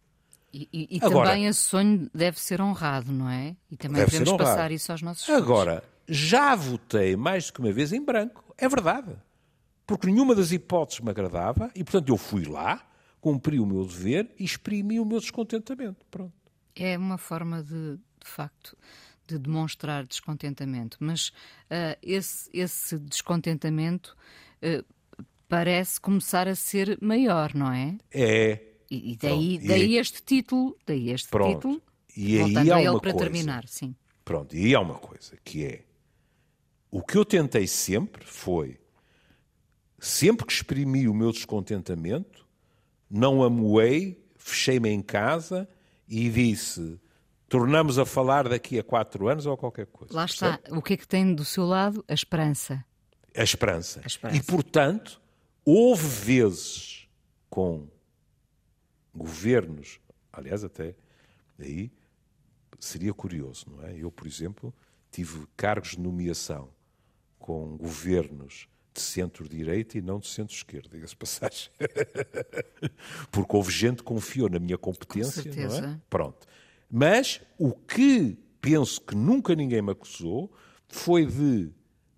E, 0.52 0.66
e, 0.72 0.96
e 0.96 1.04
Agora, 1.04 1.28
também 1.28 1.46
esse 1.46 1.60
sonho 1.60 2.10
deve 2.14 2.40
ser 2.40 2.62
honrado, 2.62 3.12
não 3.12 3.28
é? 3.28 3.54
E 3.70 3.76
também 3.76 4.02
devemos 4.02 4.32
passar 4.32 4.72
isso 4.72 4.90
aos 4.90 5.02
nossos 5.02 5.26
filhos. 5.26 5.42
Agora, 5.42 5.84
já 6.08 6.54
votei 6.54 7.14
mais 7.16 7.46
do 7.46 7.52
que 7.52 7.60
uma 7.60 7.72
vez 7.72 7.92
em 7.92 8.02
branco, 8.02 8.42
é 8.56 8.66
verdade. 8.66 9.14
Porque 9.86 10.06
nenhuma 10.06 10.34
das 10.34 10.52
hipóteses 10.52 11.00
me 11.00 11.10
agradava 11.10 11.70
e, 11.74 11.84
portanto, 11.84 12.08
eu 12.08 12.16
fui 12.16 12.44
lá, 12.44 12.85
cumpri 13.26 13.58
o 13.58 13.66
meu 13.66 13.84
dever 13.84 14.30
e 14.38 14.44
exprimi 14.44 15.00
o 15.00 15.04
meu 15.04 15.18
descontentamento. 15.18 16.06
Pronto. 16.12 16.32
É 16.76 16.96
uma 16.96 17.18
forma 17.18 17.60
de, 17.60 17.96
de 17.96 18.24
facto, 18.24 18.78
de 19.26 19.36
demonstrar 19.36 20.06
descontentamento, 20.06 20.96
mas 21.00 21.30
uh, 21.68 21.98
esse, 22.00 22.48
esse 22.52 22.96
descontentamento 22.96 24.16
uh, 24.62 24.84
parece 25.48 26.00
começar 26.00 26.46
a 26.46 26.54
ser 26.54 26.96
maior, 27.02 27.52
não 27.52 27.72
é? 27.72 27.98
É. 28.12 28.62
E, 28.88 29.14
e 29.14 29.16
daí, 29.16 29.58
daí 29.58 29.94
e 29.94 29.98
este 29.98 30.22
título, 30.22 30.76
daí 30.86 31.10
este 31.10 31.28
Pronto. 31.28 31.56
título, 31.56 31.82
e 32.16 32.38
aí 32.38 32.70
há 32.70 32.92
uma 32.92 33.00
para 33.00 33.12
coisa. 33.12 33.26
terminar, 33.26 33.66
sim. 33.66 33.92
Pronto, 34.24 34.54
e 34.54 34.66
aí 34.66 34.74
há 34.76 34.80
uma 34.80 34.98
coisa 34.98 35.36
que 35.42 35.64
é 35.64 35.82
o 36.92 37.02
que 37.02 37.18
eu 37.18 37.24
tentei 37.24 37.66
sempre 37.66 38.24
foi 38.24 38.78
sempre 39.98 40.46
que 40.46 40.52
exprimi 40.52 41.08
o 41.08 41.14
meu 41.14 41.32
descontentamento, 41.32 42.45
não 43.10 43.42
amoei, 43.42 44.24
fechei-me 44.36 44.90
em 44.90 45.02
casa 45.02 45.68
e 46.08 46.28
disse 46.30 47.00
tornamos 47.48 47.98
a 47.98 48.04
falar 48.04 48.48
daqui 48.48 48.78
a 48.78 48.84
quatro 48.84 49.28
anos 49.28 49.46
ou 49.46 49.56
qualquer 49.56 49.86
coisa. 49.86 50.14
Lá 50.14 50.24
está. 50.24 50.60
O 50.70 50.82
que 50.82 50.94
é 50.94 50.96
que 50.96 51.06
tem 51.06 51.34
do 51.34 51.44
seu 51.44 51.64
lado? 51.64 52.04
A 52.08 52.14
esperança. 52.14 52.84
A 53.34 53.42
esperança. 53.42 54.00
A 54.02 54.06
esperança. 54.06 54.38
E, 54.38 54.42
portanto, 54.42 55.20
houve 55.64 56.06
vezes 56.06 57.08
com 57.48 57.88
governos, 59.14 60.00
aliás, 60.32 60.62
até 60.64 60.94
aí 61.58 61.90
seria 62.78 63.14
curioso, 63.14 63.66
não 63.70 63.82
é? 63.86 63.96
Eu, 63.96 64.10
por 64.10 64.26
exemplo, 64.26 64.74
tive 65.10 65.46
cargos 65.56 65.90
de 65.90 66.00
nomeação 66.00 66.68
com 67.38 67.76
governos 67.76 68.68
de 68.96 69.02
centro-direita 69.02 69.98
e 69.98 70.02
não 70.02 70.18
de 70.18 70.26
centro-esquerda, 70.26 70.88
diga-se 70.90 71.14
passagem. 71.14 71.70
Porque 73.30 73.56
houve 73.56 73.70
gente 73.70 73.98
que 73.98 74.04
confiou 74.04 74.48
na 74.48 74.58
minha 74.58 74.78
competência, 74.78 75.42
Com 75.42 75.52
certeza. 75.52 75.80
não 75.80 75.88
é? 75.90 76.00
Pronto. 76.08 76.46
Mas 76.90 77.40
o 77.58 77.72
que 77.72 78.38
penso 78.60 79.00
que 79.00 79.14
nunca 79.14 79.54
ninguém 79.54 79.82
me 79.82 79.92
acusou 79.92 80.52
foi 80.88 81.26
de 81.26 81.70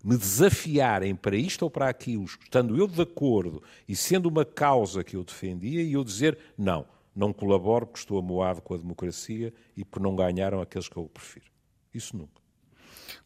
me 0.03 0.17
desafiarem 0.17 1.15
para 1.15 1.35
isto 1.35 1.63
ou 1.63 1.69
para 1.69 1.89
aquilo, 1.89 2.23
estando 2.23 2.77
eu 2.77 2.87
de 2.87 3.01
acordo 3.01 3.61
e 3.87 3.95
sendo 3.95 4.29
uma 4.29 4.45
causa 4.45 5.03
que 5.03 5.15
eu 5.15 5.23
defendia, 5.23 5.83
e 5.83 5.93
eu 5.93 6.03
dizer 6.03 6.37
não, 6.57 6.85
não 7.13 7.33
colaboro 7.33 7.85
porque 7.85 7.99
estou 7.99 8.17
amoado 8.17 8.61
com 8.61 8.73
a 8.73 8.77
democracia 8.77 9.53
e 9.75 9.83
porque 9.83 10.03
não 10.03 10.15
ganharam 10.15 10.61
aqueles 10.61 10.87
que 10.87 10.95
eu 10.95 11.09
prefiro. 11.09 11.51
Isso 11.93 12.15
nunca. 12.15 12.38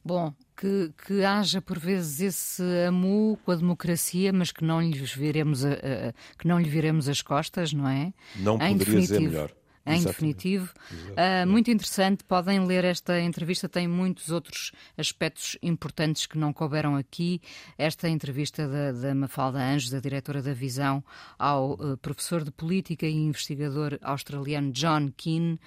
Bom, 0.03 0.33
que, 0.55 0.91
que 1.05 1.23
haja 1.23 1.61
por 1.61 1.79
vezes 1.79 2.19
esse 2.21 2.63
amu 2.87 3.37
com 3.43 3.51
a 3.51 3.55
democracia, 3.55 4.31
mas 4.31 4.51
que 4.51 4.63
não 4.63 4.81
lhe 4.81 4.97
viremos, 4.97 5.65
a, 5.65 5.73
a, 5.73 6.13
que 6.37 6.47
não 6.47 6.59
lhe 6.59 6.69
viremos 6.69 7.09
as 7.09 7.21
costas, 7.21 7.73
não 7.73 7.87
é? 7.87 8.13
Não 8.37 8.55
em 8.61 8.77
poderia 8.77 8.99
dizer 8.99 9.19
melhor. 9.19 9.51
Em 9.85 9.95
Exatamente. 9.95 10.13
definitivo, 10.13 10.73
uh, 11.11 11.45
muito 11.45 11.69
interessante. 11.69 12.23
Podem 12.23 12.65
ler 12.65 12.85
esta 12.85 13.19
entrevista, 13.19 13.67
tem 13.67 13.85
muitos 13.85 14.29
outros 14.29 14.71
aspectos 14.97 15.57
importantes 15.61 16.25
que 16.25 16.37
não 16.37 16.53
couberam 16.53 16.95
aqui. 16.95 17.41
Esta 17.77 18.07
entrevista 18.07 18.65
da, 18.65 18.93
da 18.93 19.13
Mafalda 19.13 19.59
Anjos, 19.59 19.93
a 19.93 19.99
diretora 19.99 20.41
da 20.41 20.53
Visão, 20.53 21.03
ao 21.37 21.73
uh, 21.73 21.97
professor 21.97 22.45
de 22.45 22.51
política 22.51 23.05
e 23.05 23.13
investigador 23.13 23.99
australiano 24.01 24.71
John 24.71 25.11
Keane, 25.17 25.59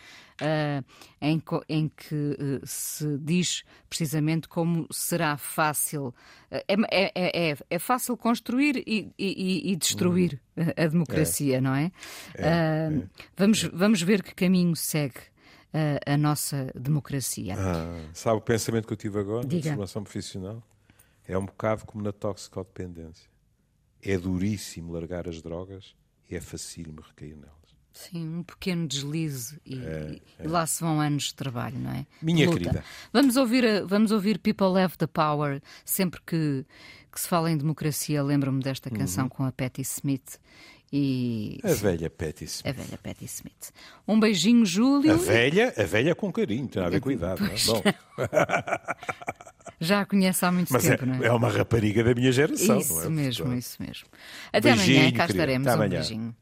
em, 1.21 1.43
em, 1.69 1.89
que 1.89 2.15
uh, 2.15 2.67
se 2.67 3.19
diz 3.19 3.65
precisamente 3.89 4.49
como 4.49 4.87
será 4.91 5.37
fácil. 5.37 6.15
Uh, 6.51 6.85
é, 6.91 7.13
é, 7.15 7.51
é, 7.51 7.57
é, 7.71 7.79
fácil 7.79 8.17
construir 8.17 8.83
e, 8.87 9.13
e, 9.19 9.73
e 9.73 9.77
destruir 9.77 10.41
hum. 10.57 10.63
a 10.77 10.87
democracia, 10.87 11.57
é. 11.57 11.61
não 11.61 11.75
é? 11.75 11.91
é, 12.35 12.45
é. 12.45 13.03
Vamos, 13.37 13.63
vamos 13.65 14.03
ver 14.03 14.23
que 14.23 14.35
caminho 14.35 14.77
segue. 14.77 15.21
A, 15.75 16.15
a 16.15 16.17
nossa 16.17 16.73
democracia. 16.75 17.55
Ah, 17.59 18.09
sabe 18.15 18.39
o 18.39 18.41
pensamento 18.41 18.87
que 18.87 18.95
eu 18.95 18.97
tive 18.97 19.19
agora, 19.19 19.47
Diga. 19.47 19.71
na 19.71 19.75
formação 19.75 20.03
profissional? 20.05 20.63
É 21.29 21.37
um 21.37 21.45
bocado 21.45 21.85
como 21.85 22.03
na 22.03 22.13
toxicodependência. 22.13 23.29
É 24.01 24.17
duríssimo 24.17 24.93
largar 24.93 25.29
as 25.29 25.43
drogas 25.43 25.95
e 26.31 26.37
é 26.37 26.41
facílimo 26.41 27.01
recair 27.01 27.37
nelas. 27.37 27.66
Sim, 27.97 28.29
um 28.29 28.43
pequeno 28.43 28.87
deslize 28.87 29.59
e, 29.65 29.79
é, 29.79 30.21
é. 30.39 30.45
e, 30.45 30.47
lá 30.47 30.67
se 30.67 30.83
vão 30.83 31.01
anos 31.01 31.25
de 31.25 31.35
trabalho, 31.35 31.79
não 31.79 31.91
é? 31.91 32.07
Minha 32.21 32.47
querida. 32.47 32.85
Vamos 33.11 33.39
ouvir, 33.39 33.65
vamos 33.87 34.13
ouvir 34.13 34.39
People 34.39 34.79
Have 34.79 34.99
the 34.99 35.07
Power 35.07 35.63
sempre 35.83 36.21
que, 36.27 36.67
que 37.11 37.19
se 37.19 37.27
fala 37.27 37.51
em 37.51 37.57
democracia. 37.57 38.23
Lembro-me 38.23 38.63
desta 38.63 38.91
canção 38.91 39.25
uhum. 39.25 39.31
com 39.31 39.45
a 39.45 39.51
Patti 39.51 39.81
Smith. 39.81 40.39
E... 40.93 41.59
A 41.65 41.73
velha 41.73 42.11
Patti 42.11 42.45
Smith. 42.45 42.67
A 42.67 42.73
velha 42.73 42.99
Patti 43.03 43.25
Smith. 43.25 43.73
Um 44.07 44.21
beijinho, 44.21 44.67
Júlio. 44.67 45.15
A 45.15 45.17
velha, 45.17 45.73
a 45.75 45.83
velha 45.85 46.15
com 46.15 46.31
carinho, 46.31 46.69
tem 46.69 46.83
a 46.83 46.91
ver 46.91 47.01
cuidado. 47.01 47.41
Não 47.41 47.49
é? 47.49 47.55
Bom. 47.67 47.83
Já 49.81 50.03
a 50.03 50.07
conhece 50.07 50.45
há 50.45 50.53
muito 50.53 50.71
Mas 50.71 50.85
tempo, 50.85 51.05
é, 51.05 51.07
não 51.07 51.15
é? 51.15 51.27
É 51.29 51.33
uma 51.33 51.49
rapariga 51.49 52.05
da 52.05 52.15
minha 52.15 52.31
geração, 52.31 52.79
isso 52.79 52.95
não 52.95 53.03
é? 53.03 53.09
Mesmo, 53.09 53.55
isso 53.55 53.77
mesmo. 53.81 54.07
Até 54.53 54.75
beijinho, 54.75 54.99
amanhã, 54.99 55.13
cá 55.13 55.27
querida. 55.27 55.33
estaremos. 55.33 55.67
Até 55.67 55.77
um 55.77 55.83
amanhã. 55.83 56.01
beijinho. 56.01 56.37